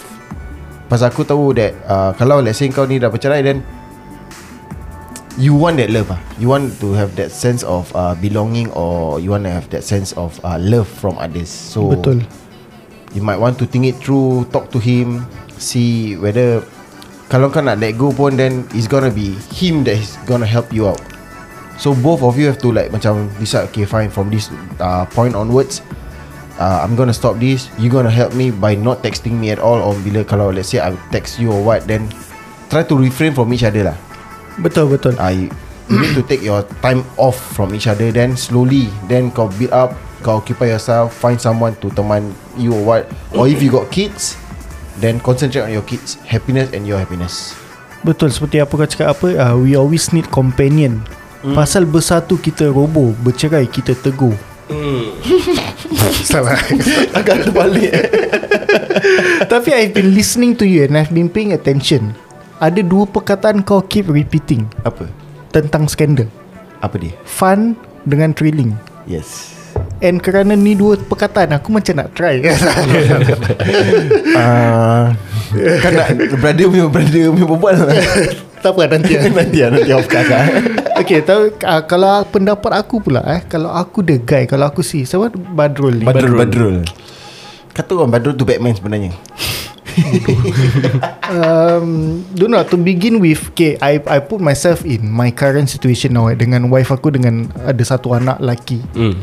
Pasal 0.88 1.12
aku 1.12 1.28
tahu 1.28 1.52
that 1.60 1.76
uh, 1.84 2.16
Kalau 2.16 2.40
let's 2.40 2.64
say 2.64 2.72
kau 2.72 2.88
ni 2.88 3.04
dah 3.04 3.12
bercerai 3.12 3.44
Then 3.44 3.68
You 5.36 5.56
want 5.60 5.76
that 5.84 5.92
love 5.92 6.08
ah. 6.12 6.20
You 6.40 6.48
want 6.48 6.80
to 6.80 6.96
have 6.96 7.16
that 7.20 7.36
sense 7.36 7.68
of 7.68 7.92
uh, 7.92 8.16
Belonging 8.16 8.72
Or 8.72 9.20
you 9.20 9.32
want 9.36 9.44
to 9.44 9.52
have 9.52 9.68
that 9.76 9.84
sense 9.84 10.16
of 10.16 10.40
uh, 10.48 10.56
Love 10.56 10.88
from 10.88 11.20
others. 11.20 11.52
So 11.52 11.92
Betul. 11.92 12.24
You 13.12 13.20
might 13.20 13.44
want 13.44 13.60
to 13.60 13.68
think 13.68 13.92
it 13.92 14.00
through 14.00 14.48
Talk 14.56 14.72
to 14.72 14.80
him 14.80 15.28
See 15.60 16.16
whether 16.16 16.64
Kalau 17.32 17.48
kau 17.48 17.64
nak 17.64 17.80
let 17.80 17.96
go 17.96 18.12
pun 18.12 18.36
Then 18.36 18.68
it's 18.76 18.92
gonna 18.92 19.08
be 19.08 19.40
Him 19.56 19.88
that 19.88 19.96
is 19.96 20.20
gonna 20.28 20.44
help 20.44 20.68
you 20.76 20.92
out. 20.92 21.00
So 21.80 21.96
both 21.96 22.20
of 22.28 22.36
you 22.36 22.52
have 22.52 22.60
to 22.60 22.76
like 22.76 22.92
Macam 22.92 23.32
decide 23.40 23.72
Okay 23.72 23.88
fine 23.88 24.12
From 24.12 24.28
this 24.28 24.52
uh, 24.84 25.08
point 25.16 25.32
onwards 25.32 25.80
uh, 26.62 26.84
I'm 26.86 26.94
gonna 26.94 27.16
stop 27.16 27.42
this. 27.42 27.74
You 27.80 27.90
gonna 27.90 28.12
help 28.12 28.36
me 28.36 28.52
By 28.52 28.76
not 28.76 29.02
texting 29.02 29.40
me 29.40 29.50
at 29.50 29.58
all 29.58 29.80
Or 29.82 29.96
bila 30.04 30.28
kalau 30.28 30.52
let's 30.52 30.70
say 30.70 30.84
I 30.84 30.94
text 31.10 31.40
you 31.40 31.50
or 31.50 31.64
what 31.64 31.88
Then 31.88 32.12
Try 32.70 32.84
to 32.86 32.96
refrain 33.00 33.34
from 33.34 33.50
each 33.56 33.64
other 33.64 33.88
lah. 33.90 33.98
Betul 34.60 34.92
betul. 34.92 35.16
Uh, 35.18 35.32
you, 35.32 35.48
you 35.90 35.96
need 35.98 36.14
to 36.14 36.22
take 36.28 36.44
your 36.44 36.62
time 36.84 37.08
off 37.16 37.40
from 37.56 37.72
each 37.74 37.88
other 37.88 38.12
Then 38.12 38.36
slowly 38.36 38.92
Then 39.08 39.32
kau 39.32 39.48
build 39.56 39.72
up 39.72 39.96
Kau 40.22 40.44
occupy 40.44 40.70
yourself 40.76 41.16
Find 41.16 41.40
someone 41.40 41.80
to 41.80 41.88
teman 41.96 42.36
you 42.60 42.76
or 42.76 42.84
what. 42.84 43.04
Or 43.34 43.48
if 43.48 43.64
you 43.64 43.72
got 43.72 43.90
kids 43.90 44.38
Then 45.00 45.24
concentrate 45.24 45.64
on 45.64 45.72
your 45.72 45.86
kids 45.86 46.20
Happiness 46.28 46.74
and 46.76 46.84
your 46.84 47.00
happiness. 47.00 47.56
Betul 48.02 48.34
seperti 48.34 48.58
apa 48.60 48.74
kau 48.74 48.88
cakap 48.90 49.08
apa 49.14 49.28
uh, 49.38 49.56
We 49.56 49.78
always 49.78 50.10
need 50.12 50.28
companion. 50.34 51.06
Mm. 51.46 51.54
Pasal 51.56 51.86
bersatu 51.88 52.38
kita 52.38 52.70
roboh 52.70 53.14
Bercerai 53.26 53.66
kita 53.66 53.98
tegur 53.98 54.38
Salah 56.30 56.58
Agak 57.18 57.50
terbalik 57.50 57.90
Tapi 59.52 59.70
I've 59.74 59.94
been 59.98 60.14
listening 60.14 60.54
to 60.62 60.66
you 60.70 60.86
And 60.86 60.98
I've 60.98 61.14
been 61.14 61.30
paying 61.30 61.54
attention. 61.54 62.14
Ada 62.62 62.86
dua 62.86 63.10
perkataan 63.10 63.66
kau 63.66 63.82
keep 63.82 64.06
repeating. 64.06 64.70
Apa? 64.86 65.10
Tentang 65.50 65.90
skandal 65.90 66.30
Apa 66.82 67.02
dia? 67.02 67.14
Fun 67.26 67.74
dengan 68.06 68.34
thrilling. 68.38 68.78
Yes 69.10 69.61
And 70.02 70.18
kerana 70.18 70.58
ni 70.58 70.74
dua 70.74 70.98
perkataan 70.98 71.62
Aku 71.62 71.70
macam 71.70 72.02
nak 72.02 72.18
try. 72.18 72.42
Uh, 72.42 72.50
Kan 75.86 75.92
nak 75.94 76.10
Brother 76.42 76.66
punya 76.74 76.90
Brother 76.90 77.30
punya 77.30 77.46
perempuan 77.46 77.74
Tak 78.66 78.74
apa 78.74 78.98
nanti 78.98 79.14
Nanti 79.30 79.62
lah 79.62 79.70
Nanti 79.78 79.94
off 79.94 80.10
cast 80.10 80.34
lah. 80.34 80.42
Okay 81.06 81.22
tahu, 81.22 81.54
uh, 81.54 81.86
Kalau 81.86 82.26
pendapat 82.26 82.82
aku 82.82 82.98
pula 82.98 83.22
eh 83.30 83.46
Kalau 83.46 83.70
aku 83.70 84.02
the 84.02 84.18
guy 84.18 84.50
Kalau 84.50 84.66
aku 84.66 84.82
si 84.82 85.06
Siapa? 85.06 85.30
Badrul 85.38 86.02
ni. 86.02 86.06
Badrul. 86.10 86.34
Badrul. 86.34 86.78
Kata 87.72 87.88
orang 87.94 88.12
Badrul 88.12 88.36
tu 88.36 88.44
Batman 88.44 88.76
sebenarnya. 88.76 89.16
Um, 91.32 92.24
Don't 92.36 92.52
know 92.52 92.64
To 92.64 92.78
begin 92.80 93.20
with 93.20 93.52
Okay 93.52 93.76
I 93.80 94.00
I 94.04 94.20
put 94.24 94.40
myself 94.40 94.88
in 94.88 95.08
My 95.08 95.32
current 95.32 95.68
situation 95.68 96.16
now 96.16 96.32
eh, 96.32 96.36
Dengan 96.36 96.68
wife 96.72 96.92
aku 96.92 97.12
Dengan 97.12 97.52
ada 97.60 97.84
satu 97.84 98.16
anak 98.16 98.40
lelaki. 98.40 98.80
Hmm. 98.96 99.16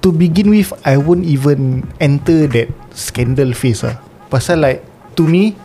To 0.00 0.08
begin 0.12 0.50
with 0.50 0.72
I 0.84 0.96
won't 0.96 1.24
even 1.28 1.84
Enter 2.00 2.48
that 2.56 2.68
Scandal 2.96 3.52
phase 3.52 3.84
lah 3.84 4.00
Pasal 4.32 4.64
like 4.64 4.80
To 5.18 5.26
me 5.28 5.56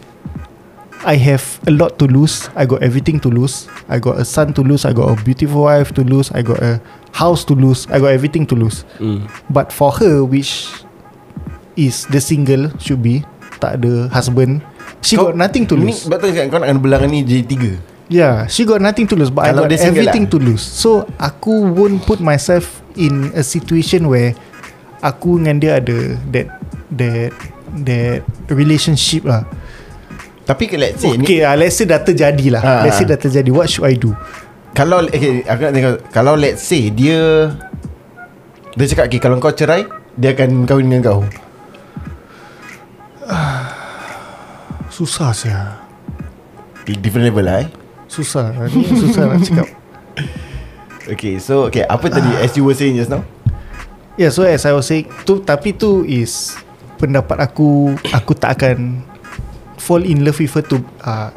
I 1.06 1.22
have 1.22 1.62
a 1.70 1.72
lot 1.72 2.02
to 2.02 2.10
lose. 2.10 2.50
I 2.58 2.66
got 2.66 2.82
everything 2.82 3.22
to 3.22 3.30
lose. 3.30 3.70
I 3.86 4.02
got 4.02 4.18
a 4.18 4.26
son 4.26 4.58
to 4.58 4.66
lose. 4.66 4.90
I 4.90 4.94
got 4.94 5.14
a 5.14 5.16
beautiful 5.22 5.70
wife 5.70 5.94
to 5.94 6.02
lose. 6.02 6.34
I 6.34 6.42
got 6.42 6.58
a 6.66 6.82
house 7.14 7.46
to 7.46 7.54
lose. 7.54 7.86
I 7.94 8.02
got 8.02 8.10
everything 8.10 8.50
to 8.50 8.56
lose. 8.58 8.82
Hmm. 8.98 9.30
But 9.54 9.70
for 9.70 9.94
her 10.02 10.26
Which 10.26 10.72
Is 11.76 12.08
the 12.08 12.24
single 12.24 12.72
Should 12.80 13.04
be 13.04 13.28
Tak 13.60 13.84
ada 13.84 14.08
husband 14.08 14.64
She 15.04 15.20
got 15.20 15.36
nothing 15.36 15.68
to 15.70 15.76
ni, 15.76 15.92
lose. 15.92 16.08
Betul 16.08 16.32
kan? 16.34 16.48
Kau 16.50 16.58
nak 16.64 16.72
kena 16.72 16.82
belangan 16.82 17.08
ni 17.12 17.22
Jadi 17.22 17.44
tiga? 17.46 17.72
Yeah, 18.06 18.46
she 18.46 18.70
got 18.70 18.86
nothing 18.86 19.10
to 19.10 19.18
lose, 19.18 19.34
but 19.34 19.50
Kalau 19.50 19.66
I 19.66 19.74
got 19.74 19.82
single 19.82 20.06
everything 20.06 20.26
lah. 20.30 20.34
to 20.34 20.38
lose. 20.38 20.62
So 20.62 21.10
aku 21.18 21.74
won't 21.74 22.06
put 22.06 22.22
myself 22.22 22.85
in 22.96 23.32
a 23.36 23.44
situation 23.44 24.08
where 24.08 24.36
aku 25.04 25.40
dengan 25.40 25.60
dia 25.60 25.72
ada 25.80 26.18
that 26.32 26.48
that 26.92 27.32
that 27.86 28.20
relationship 28.52 29.28
lah. 29.28 29.46
Tapi 30.46 30.70
let's 30.78 31.02
say 31.02 31.18
ni 31.18 31.26
Okay, 31.26 31.42
uh, 31.42 31.58
let's 31.58 31.74
say 31.74 31.90
dah 31.90 31.98
terjadi 32.06 32.54
lah. 32.54 32.62
Ah, 32.62 32.82
let's 32.86 33.02
say 33.02 33.06
ah. 33.10 33.18
dah 33.18 33.20
terjadi. 33.20 33.50
What 33.50 33.66
should 33.66 33.90
I 33.90 33.98
do? 33.98 34.14
Kalau 34.78 35.02
okay, 35.10 35.42
aku 35.48 35.62
nak 35.66 35.74
tengok 35.74 35.96
Kalau 36.12 36.36
let's 36.36 36.62
say 36.62 36.92
dia 36.92 37.48
Dia 38.76 38.86
cakap 38.92 39.08
okay, 39.08 39.24
Kalau 39.24 39.40
kau 39.40 39.56
cerai 39.56 39.88
Dia 40.20 40.36
akan 40.36 40.68
kahwin 40.68 40.92
dengan 40.92 41.02
kau 41.08 41.24
Susah 45.00 45.32
saya. 45.32 45.80
Different 46.84 47.32
level 47.32 47.48
lah 47.48 47.64
eh 47.64 47.70
Susah. 48.06 48.54
Ni 48.70 48.86
susah 48.86 49.24
nak 49.28 49.42
cakap. 49.44 49.68
Okay 51.06 51.38
so 51.38 51.70
okay, 51.70 51.86
Apa 51.86 52.10
tadi 52.10 52.34
As 52.42 52.56
you 52.58 52.66
were 52.66 52.74
saying 52.74 52.98
just 52.98 53.14
now 53.14 53.22
Yeah, 54.16 54.32
so 54.32 54.48
as 54.48 54.64
I 54.64 54.72
was 54.72 54.88
saying, 54.88 55.12
tu 55.28 55.44
tapi 55.44 55.76
tu 55.76 56.08
is 56.08 56.56
pendapat 56.96 57.36
aku. 57.36 58.00
Aku 58.16 58.32
tak 58.32 58.60
akan 58.60 59.04
fall 59.76 60.08
in 60.08 60.24
love 60.24 60.40
with 60.40 60.56
her 60.56 60.64
to 60.72 60.80
uh, 61.04 61.36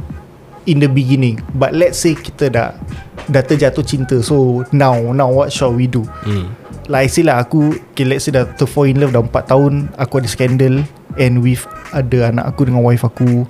in 0.62 0.78
the 0.78 0.87
beginning. 0.87 1.42
But 1.59 1.74
let's 1.74 1.98
say 1.98 2.14
kita 2.14 2.54
dah 2.54 2.78
dah 3.26 3.42
terjatuh 3.42 3.83
cinta. 3.83 4.22
So 4.22 4.62
now 4.70 4.94
now 5.11 5.26
what 5.26 5.50
shall 5.50 5.74
we 5.74 5.90
do? 5.90 6.07
Hmm. 6.22 6.54
Like 6.87 7.11
I 7.11 7.12
say 7.12 7.26
lah 7.26 7.42
aku 7.44 7.83
okay, 7.92 8.07
Let's 8.07 8.24
say 8.24 8.33
dah 8.33 8.48
terfall 8.57 8.88
in 8.88 8.96
love 8.96 9.12
Dah 9.12 9.20
4 9.20 9.28
tahun 9.44 9.92
Aku 10.00 10.24
ada 10.24 10.28
skandal 10.33 10.88
And 11.20 11.44
with 11.44 11.68
Ada 11.92 12.33
anak 12.33 12.57
aku 12.57 12.64
dengan 12.64 12.81
wife 12.81 13.04
aku 13.04 13.44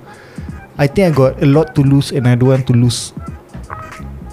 I 0.75 0.91
think 0.91 1.07
I 1.07 1.11
got 1.15 1.39
a 1.39 1.47
lot 1.47 1.71
to 1.79 1.81
lose 1.87 2.11
And 2.11 2.27
I 2.27 2.35
don't 2.35 2.51
want 2.51 2.67
to 2.67 2.75
lose 2.75 3.15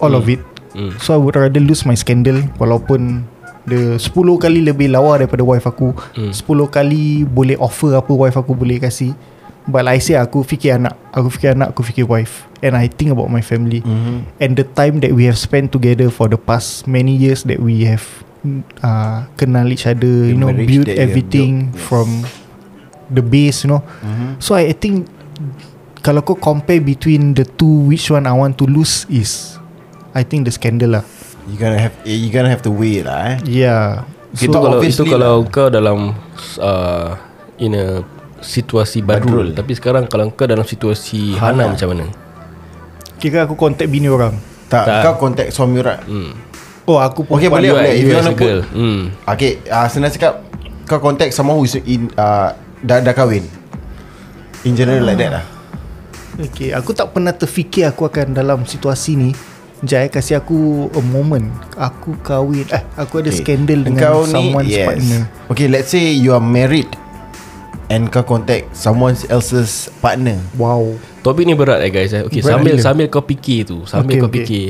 All 0.03 0.11
of 0.19 0.27
it 0.27 0.43
Hmm. 0.77 0.93
So 1.01 1.17
I 1.17 1.19
would 1.19 1.41
rather 1.41 1.63
lose 1.63 1.89
my 1.89 1.97
scandal 1.97 2.45
Walaupun 2.61 3.25
Dia 3.67 3.97
10 3.99 4.13
kali 4.39 4.63
lebih 4.63 4.93
lawa 4.93 5.19
daripada 5.19 5.43
wife 5.43 5.67
aku 5.67 5.91
hmm. 6.15 6.31
10 6.31 6.45
kali 6.69 7.25
boleh 7.27 7.57
offer 7.59 7.97
apa 7.99 8.13
wife 8.13 8.37
aku 8.37 8.53
boleh 8.55 8.79
kasih 8.79 9.17
But 9.67 9.83
like 9.83 9.99
I 9.99 10.01
say 10.03 10.15
aku 10.15 10.47
fikir 10.47 10.79
anak 10.79 10.95
Aku 11.11 11.27
fikir 11.27 11.59
anak 11.59 11.75
Aku 11.75 11.83
fikir 11.83 12.07
wife 12.07 12.47
And 12.63 12.79
I 12.79 12.87
think 12.87 13.11
about 13.11 13.35
my 13.35 13.43
family 13.43 13.83
mm-hmm. 13.83 14.39
And 14.39 14.55
the 14.55 14.63
time 14.63 15.03
that 15.03 15.11
we 15.11 15.27
have 15.27 15.35
spent 15.35 15.75
together 15.75 16.07
For 16.07 16.31
the 16.31 16.39
past 16.39 16.87
many 16.87 17.19
years 17.19 17.43
That 17.51 17.59
we 17.59 17.83
have 17.83 18.07
uh, 18.87 19.27
Kenal 19.35 19.67
each 19.75 19.91
other 19.91 20.31
The 20.31 20.31
You 20.31 20.39
know 20.39 20.55
Build 20.55 20.87
everything 20.87 21.75
built, 21.75 21.83
yes. 21.83 21.87
From 21.91 22.09
The 23.11 23.23
base 23.27 23.67
you 23.67 23.75
know 23.75 23.83
Mhm. 24.07 24.39
So 24.39 24.55
I, 24.55 24.71
I 24.71 24.75
think 24.79 25.11
Kalau 25.99 26.23
kau 26.23 26.39
compare 26.39 26.79
between 26.79 27.35
the 27.35 27.43
two 27.43 27.91
Which 27.91 28.07
one 28.15 28.31
I 28.31 28.35
want 28.39 28.55
to 28.63 28.71
lose 28.71 29.03
is 29.11 29.59
I 30.17 30.25
think 30.25 30.43
the 30.43 30.51
scandal 30.51 30.97
lah 30.97 31.05
You 31.45 31.55
gonna 31.55 31.77
have 31.79 31.95
eh, 32.03 32.17
You 32.17 32.29
gonna 32.29 32.49
have 32.49 32.65
to 32.65 32.73
weigh 32.73 33.05
lah 33.05 33.19
eh 33.29 33.37
Yeah 33.45 34.09
Itu 34.33 34.49
So, 34.49 34.59
kalau 34.59 34.81
itu 34.81 35.05
kalau 35.05 35.35
lah. 35.39 35.49
kau 35.49 35.69
dalam 35.69 36.17
uh, 36.59 37.09
in 37.57 37.73
a 37.73 37.87
situasi 38.39 39.01
badrul. 39.01 39.49
Badrul. 39.49 39.49
Tapi 39.53 39.73
sekarang 39.73 40.05
kalau 40.05 40.29
kau 40.31 40.45
dalam 40.45 40.63
situasi 40.63 41.35
hana, 41.35 41.65
Hana. 41.65 41.73
macam 41.73 41.89
mana? 41.91 42.05
Kira 43.17 43.45
aku 43.45 43.55
contact 43.55 43.87
bini 43.87 44.07
orang 44.07 44.37
Tak, 44.67 44.85
Tak. 44.85 45.01
Kau 45.03 45.15
contact 45.19 45.51
suami 45.51 45.79
orang 45.79 46.01
Hmm. 46.03 46.33
Oh 46.85 46.97
aku 46.97 47.25
Okay, 47.27 47.49
perempuan. 47.49 47.51
boleh, 47.51 47.71
boleh. 47.73 47.93
If 47.93 48.03
you 48.03 48.15
wanna 48.15 48.31
put- 48.31 48.41
girl. 48.41 48.61
Hmm. 48.71 49.03
Okay 49.25 49.53
uh, 49.65 49.87
Senang 49.87 50.11
cakap 50.11 50.45
Kau 50.85 50.99
contact 50.99 51.33
someone 51.33 51.57
who's 51.57 51.75
in 51.77 52.09
uh, 52.15 52.53
dah, 52.79 52.99
dah 52.99 53.13
kahwin 53.13 53.47
In 54.63 54.75
general 54.75 55.03
like 55.03 55.17
that 55.17 55.33
lah 55.33 55.45
Okay 56.39 56.71
aku 56.71 56.93
tak 56.93 57.11
pernah 57.11 57.33
terfikir 57.33 57.89
Aku 57.89 58.05
akan 58.05 58.31
dalam 58.33 58.63
situasi 58.63 59.17
ni 59.17 59.31
Jai 59.85 60.09
kasih 60.09 60.41
aku 60.41 60.89
a 60.89 61.03
moment 61.05 61.53
Aku 61.77 62.17
kahwin 62.21 62.65
Eh 62.73 62.81
aku 62.97 63.21
ada 63.21 63.29
Okay. 63.29 63.45
skandal 63.45 63.85
dengan 63.85 63.93
Engkau 64.01 64.19
ni, 64.25 64.33
someone's 64.33 64.73
yes. 64.73 64.87
partner 64.89 65.21
Okay 65.49 65.67
let's 65.69 65.93
say 65.93 66.17
you 66.17 66.33
are 66.33 66.41
married 66.41 66.89
And 67.87 68.09
kau 68.09 68.25
contact 68.25 68.73
someone 68.73 69.13
else's 69.29 69.93
partner 70.01 70.41
Wow 70.57 70.97
Topik 71.21 71.45
ni 71.45 71.53
berat 71.53 71.83
eh 71.83 71.91
guys 71.91 72.11
eh. 72.11 72.23
Okay, 72.23 72.41
Berat 72.41 72.57
sambil 72.57 72.75
gila. 72.75 72.83
sambil 72.83 73.07
kau 73.07 73.21
fikir 73.21 73.67
tu, 73.67 73.83
sambil 73.85 74.17
Okay, 74.17 74.23
kau 74.23 74.31
okay. 74.31 74.39
fikir. 74.43 74.67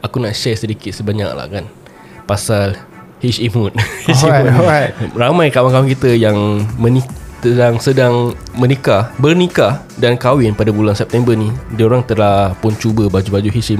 Aku 0.00 0.16
nak 0.18 0.32
share 0.32 0.54
sedikit 0.54 0.90
sebanyak 0.90 1.26
lah 1.28 1.46
kan. 1.46 1.66
Pasal 2.22 2.78
HA 3.18 3.50
mood. 3.50 3.74
Alright, 4.06 4.46
alright. 4.48 4.90
Ramai 5.12 5.50
kawan-kawan 5.50 5.86
kita 5.86 6.14
yang 6.14 6.34
menik 6.74 7.02
sedang 7.38 7.78
sedang 7.78 8.14
menikah, 8.54 9.10
bernikah 9.18 9.82
dan 9.94 10.14
kahwin 10.14 10.54
pada 10.54 10.70
bulan 10.70 10.94
September 10.94 11.34
ni. 11.34 11.50
Dia 11.74 11.86
orang 11.86 12.02
telah 12.02 12.54
pun 12.58 12.74
cuba 12.74 13.06
baju-baju 13.06 13.50
HA 13.50 13.74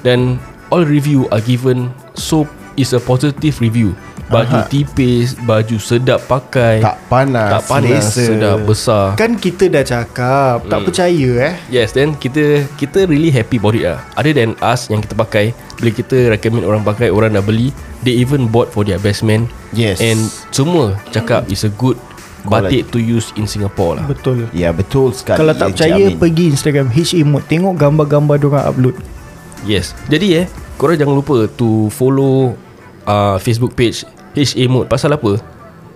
Dan 0.00 0.40
all 0.70 0.86
review 0.86 1.26
are 1.34 1.42
given 1.42 1.90
so 2.14 2.46
is 2.76 2.94
a 2.94 3.00
positive 3.00 3.58
review. 3.60 3.92
Baju 4.30 4.62
Aha. 4.62 4.70
tipis, 4.70 5.34
baju 5.42 5.74
sedap 5.82 6.22
pakai. 6.30 6.78
Tak 6.78 7.10
panas 7.10 7.50
tak 7.50 7.62
panas, 7.66 8.14
selesa. 8.14 8.22
sedap, 8.30 8.58
besar. 8.62 9.06
Kan 9.18 9.34
kita 9.34 9.66
dah 9.66 9.82
cakap 9.82 10.70
Tak 10.70 10.86
percaya 10.86 11.50
eh 11.50 11.54
Yes 11.66 11.90
then 11.90 12.14
kita 12.14 12.62
kita 12.78 13.10
really 13.10 13.34
happy 13.34 13.58
about 13.58 13.74
it 13.74 13.90
lah 13.90 13.98
Other 14.14 14.30
than 14.30 14.54
us 14.62 14.86
yang 14.86 15.02
kita 15.02 15.18
pakai 15.18 15.50
Bila 15.82 15.90
kita 15.90 16.30
recommend 16.30 16.62
orang 16.62 16.86
pakai 16.86 17.10
Orang 17.10 17.34
dah 17.34 17.42
beli 17.42 17.74
They 18.06 18.14
even 18.22 18.46
bought 18.46 18.70
for 18.70 18.86
their 18.86 19.02
best 19.02 19.26
man 19.26 19.50
Yes. 19.74 19.98
And 19.98 20.30
semua 20.54 20.94
cakap 21.10 21.50
It's 21.50 21.66
a 21.66 21.72
good 21.74 21.98
Batik 22.46 22.94
to 22.94 23.02
use 23.02 23.34
in 23.34 23.50
Singapore 23.50 23.98
lah 23.98 24.06
Betul 24.06 24.46
Ya 24.54 24.70
betul 24.70 25.10
sekali 25.10 25.42
Kalau 25.42 25.52
tak 25.58 25.74
percaya. 25.74 26.06
Pergi 26.14 26.54
Instagram 26.54 26.86
HA 26.88 27.20
Mode 27.26 27.50
Tengok 27.50 27.74
gambar-gambar 27.74 28.36
Diorang 28.38 28.64
upload 28.64 28.94
Yes. 29.68 29.92
Jadi 30.08 30.44
eh 30.44 30.46
Korang 30.80 30.96
jangan 30.96 31.16
lupa 31.20 31.44
To 31.60 31.92
follow 31.92 32.56
uh, 33.04 33.36
Facebook 33.36 33.76
page 33.76 34.08
HA 34.32 34.64
Mode. 34.70 34.88
Pasal 34.88 35.12
apa? 35.12 35.36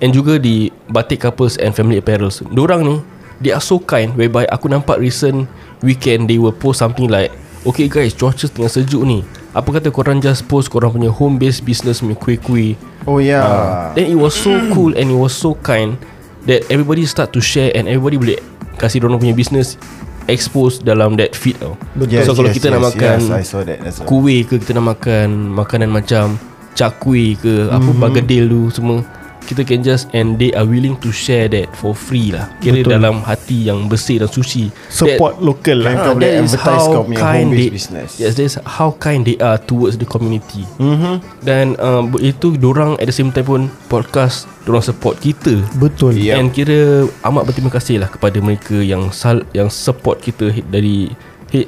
And 0.02 0.10
juga 0.12 0.36
di 0.36 0.68
Batik 0.90 1.24
Couples 1.24 1.56
and 1.56 1.72
Family 1.72 2.02
Apparels 2.02 2.42
Diorang 2.52 2.82
ni 2.84 2.96
They 3.40 3.54
are 3.54 3.62
so 3.62 3.80
kind 3.80 4.12
Whereby 4.18 4.44
aku 4.50 4.68
nampak 4.68 5.00
recent 5.00 5.48
Weekend 5.80 6.28
They 6.28 6.36
will 6.36 6.54
post 6.54 6.82
something 6.82 7.08
like 7.08 7.32
Okay 7.64 7.88
guys 7.88 8.12
Cuaca 8.12 8.44
tengah 8.44 8.68
sejuk 8.68 9.00
ni. 9.08 9.24
Apa 9.56 9.80
kata 9.80 9.88
korang 9.88 10.20
just 10.20 10.44
post 10.50 10.68
Korang 10.68 10.92
punya 10.92 11.08
home 11.08 11.40
based 11.40 11.64
business 11.64 12.04
Punya 12.04 12.18
kuih-kuih? 12.18 12.76
Oh 13.08 13.22
ya. 13.22 13.40
Yeah. 13.40 13.44
Ah. 13.46 13.88
Then 13.96 14.12
it 14.12 14.18
was 14.18 14.36
so 14.36 14.52
cool 14.74 14.92
And 14.92 15.08
it 15.08 15.16
was 15.16 15.32
so 15.32 15.56
kind 15.64 15.96
That 16.44 16.68
everybody 16.68 17.08
start 17.08 17.32
to 17.32 17.40
share 17.40 17.72
And 17.72 17.88
everybody 17.88 18.20
boleh 18.20 18.38
Kasih 18.76 19.00
dorang 19.00 19.22
punya 19.22 19.32
business 19.32 19.78
Expose 20.24 20.80
dalam 20.80 21.16
that 21.20 21.36
feed 21.36 21.60
tau 21.60 21.76
Yes, 22.08 22.24
So 22.24 22.32
kalau 22.32 22.48
yes, 22.48 22.56
kita 22.56 22.72
nak 22.72 22.80
yes, 22.80 22.88
makan 22.94 23.16
yes, 23.20 23.50
that, 23.52 23.78
that's. 23.84 23.98
Kuih 24.08 24.40
ke 24.48 24.56
Kita 24.56 24.72
nak 24.76 24.96
makan 24.96 25.52
Makanan 25.52 25.90
macam 25.92 26.40
Cakui 26.72 27.36
ke 27.36 27.68
Apa 27.68 27.90
Mhm. 27.92 28.00
bagadil 28.00 28.44
tu 28.48 28.72
Semua 28.72 29.04
Kita 29.44 29.62
can 29.62 29.84
just 29.84 30.08
And 30.16 30.40
they 30.40 30.50
are 30.56 30.64
willing 30.64 30.96
to 31.04 31.12
share 31.12 31.46
that 31.52 31.72
For 31.76 31.92
free 31.92 32.32
lah 32.32 32.48
Kira 32.58 32.80
Betul. 32.80 32.90
dalam 32.96 33.20
hati 33.24 33.68
yang 33.68 33.86
bersih 33.86 34.24
dan 34.24 34.30
suci 34.32 34.72
Support 34.88 35.44
local 35.44 35.78
lah 35.84 35.92
kau 36.00 36.16
boleh 36.16 36.40
that 36.40 36.44
is 36.44 36.52
advertise 36.56 36.84
how 36.84 36.94
kau 36.96 37.02
punya 37.04 37.18
kind 37.20 37.48
home-based 37.50 37.60
they, 37.60 37.70
business. 37.70 38.10
Yes, 38.18 38.32
that's 38.36 38.56
how 38.64 38.88
kind 38.96 39.22
they 39.28 39.36
are 39.38 39.60
towards 39.60 40.00
the 40.00 40.08
community. 40.08 40.64
mm-hmm. 40.80 41.20
Dan 41.44 41.76
uh, 41.78 42.04
itu 42.20 42.56
dorang 42.56 42.96
at 42.98 43.06
the 43.06 43.14
same 43.14 43.30
time 43.30 43.46
pun 43.46 43.62
podcast 43.92 44.48
dorang 44.64 44.82
support 44.84 45.20
kita. 45.20 45.60
Betul 45.76 46.16
Ya. 46.16 46.38
And 46.40 46.54
kira 46.54 47.10
amat 47.26 47.44
berterima 47.50 47.68
kasih 47.74 48.00
lah 48.00 48.08
kepada 48.08 48.38
mereka 48.40 48.78
yang 48.80 49.12
sal, 49.12 49.44
yang 49.52 49.68
support 49.68 50.22
kita 50.22 50.54
dari 50.72 51.12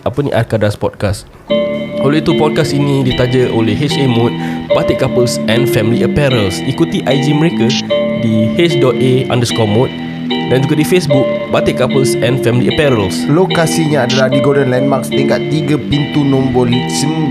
apa 0.03 0.19
ni 0.23 0.31
Arkadas 0.35 0.75
Podcast. 0.75 1.29
Oleh 2.05 2.21
itu 2.21 2.37
podcast 2.37 2.77
ini 2.77 3.01
ditaja 3.01 3.49
oleh 3.53 3.73
HA 3.73 4.05
Mode 4.05 4.37
Batik 4.73 5.01
Couples 5.01 5.41
and 5.49 5.65
Family 5.65 6.05
Apparels. 6.05 6.61
Ikuti 6.69 7.01
IG 7.07 7.33
mereka 7.33 7.73
di 8.21 8.49
h.a 8.57 9.13
underscore 9.33 9.69
mode 9.69 9.93
Dan 10.53 10.63
juga 10.63 10.79
di 10.79 10.87
Facebook 10.87 11.25
Batik 11.49 11.79
Couples 11.79 12.19
and 12.19 12.43
Family 12.43 12.69
Apparels. 12.69 13.15
Lokasinya 13.27 14.05
adalah 14.05 14.27
di 14.27 14.39
Golden 14.39 14.75
Landmarks 14.75 15.09
tingkat 15.09 15.39
3 15.47 15.79
pintu 15.87 16.21
nombor 16.21 16.67
19 16.67 17.31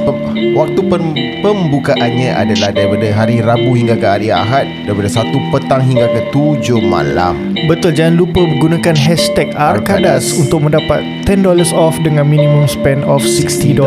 Pem- 0.00 0.22
Waktu 0.50 0.80
pem- 0.82 1.14
pembukaannya 1.40 2.30
adalah 2.30 2.70
daripada 2.70 3.06
hari 3.10 3.38
Rabu 3.38 3.72
hingga 3.72 3.94
ke 3.94 4.06
hari 4.06 4.28
Ahad 4.30 4.66
Daripada 4.84 5.08
1 5.08 5.50
petang 5.50 5.82
hingga 5.82 6.06
ke 6.08 6.20
7 6.30 6.78
malam. 6.80 7.54
Betul 7.66 7.92
jangan 7.92 8.18
lupa 8.18 8.42
gunakan 8.58 8.94
hashtag 8.94 9.50
Arkadas 9.52 10.30
Arkadas. 10.30 10.38
untuk 10.38 10.62
mendapat 10.62 11.00
$10 11.26 11.42
off 11.70 11.94
dengan 12.00 12.26
minimum 12.26 12.66
spend 12.66 13.02
of 13.04 13.22
$60. 13.22 13.78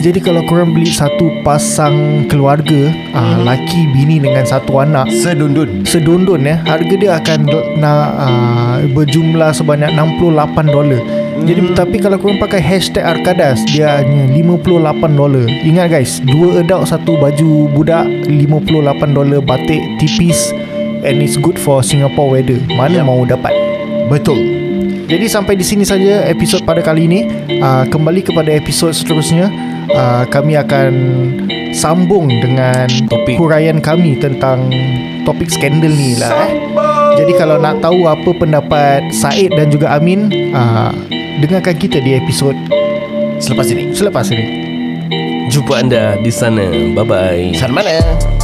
Jadi 0.00 0.18
kalau 0.18 0.42
korang 0.46 0.70
beli 0.70 0.90
satu 0.90 1.30
pasang 1.42 2.26
keluarga, 2.26 2.90
ah, 3.12 3.38
laki 3.42 3.90
bini 3.90 4.18
dengan 4.18 4.46
satu 4.46 4.78
anak, 4.78 5.10
Sedundun. 5.10 5.82
sedondon 5.82 6.42
ya, 6.42 6.62
harga 6.62 6.94
dia 6.94 7.12
akan 7.18 7.38
nak 7.76 8.06
uh, 8.14 8.76
berjumlah 8.92 9.52
sebanyak 9.52 9.90
$68. 9.92 11.00
Jadi 11.38 11.60
tapi 11.78 12.02
kalau 12.02 12.18
korang 12.18 12.42
pakai 12.42 12.58
hashtag 12.58 13.06
Arkadas 13.06 13.62
dia 13.70 14.02
hanya 14.02 14.26
$58. 14.34 15.46
Ingat 15.46 15.86
guys, 15.86 16.18
dua 16.26 16.66
adult 16.66 16.90
satu 16.90 17.14
baju 17.14 17.70
budak 17.70 18.04
$58 18.26 19.38
batik 19.46 19.80
tipis 20.02 20.50
and 21.06 21.22
it's 21.22 21.38
good 21.38 21.54
for 21.54 21.80
Singapore 21.80 22.34
weather. 22.34 22.58
Mana 22.74 23.00
Yep. 23.00 23.06
mau 23.06 23.22
dapat? 23.22 23.54
Betul 24.10 24.58
Jadi 25.08 25.24
sampai 25.24 25.56
di 25.56 25.64
sini 25.64 25.88
saja 25.88 26.28
episod 26.28 26.60
pada 26.68 26.84
kali 26.84 27.08
ini. 27.08 27.24
Uh, 27.64 27.88
kembali 27.88 28.20
kepada 28.20 28.52
episod 28.52 28.92
seterusnya, 28.92 29.48
uh, 29.88 30.28
kami 30.28 30.52
akan 30.52 30.92
sambung 31.72 32.28
dengan 32.28 32.84
Topik. 33.08 33.40
huraian 33.40 33.80
kami 33.80 34.20
tentang 34.20 34.68
topik 35.24 35.48
skandal 35.48 35.88
ni 35.88 36.12
lah. 36.20 36.28
Eh. 36.44 36.52
Jadi 37.18 37.34
kalau 37.34 37.58
nak 37.58 37.82
tahu 37.82 38.06
apa 38.06 38.30
pendapat 38.38 39.02
Said 39.10 39.50
dan 39.58 39.74
juga 39.74 39.90
Amin, 39.90 40.30
uh, 40.54 40.94
dengarkan 41.42 41.74
kita 41.74 41.98
di 41.98 42.14
episod 42.14 42.54
Selepas 43.42 43.66
ini 43.74 43.90
selepas 43.90 44.26
ini. 44.30 44.46
Jumpa 45.50 45.82
anda 45.82 46.14
di 46.22 46.30
sana 46.30 46.70
Bye 46.94 47.02
bye 47.02 47.42
Sana 47.58 47.74
mana? 47.74 48.37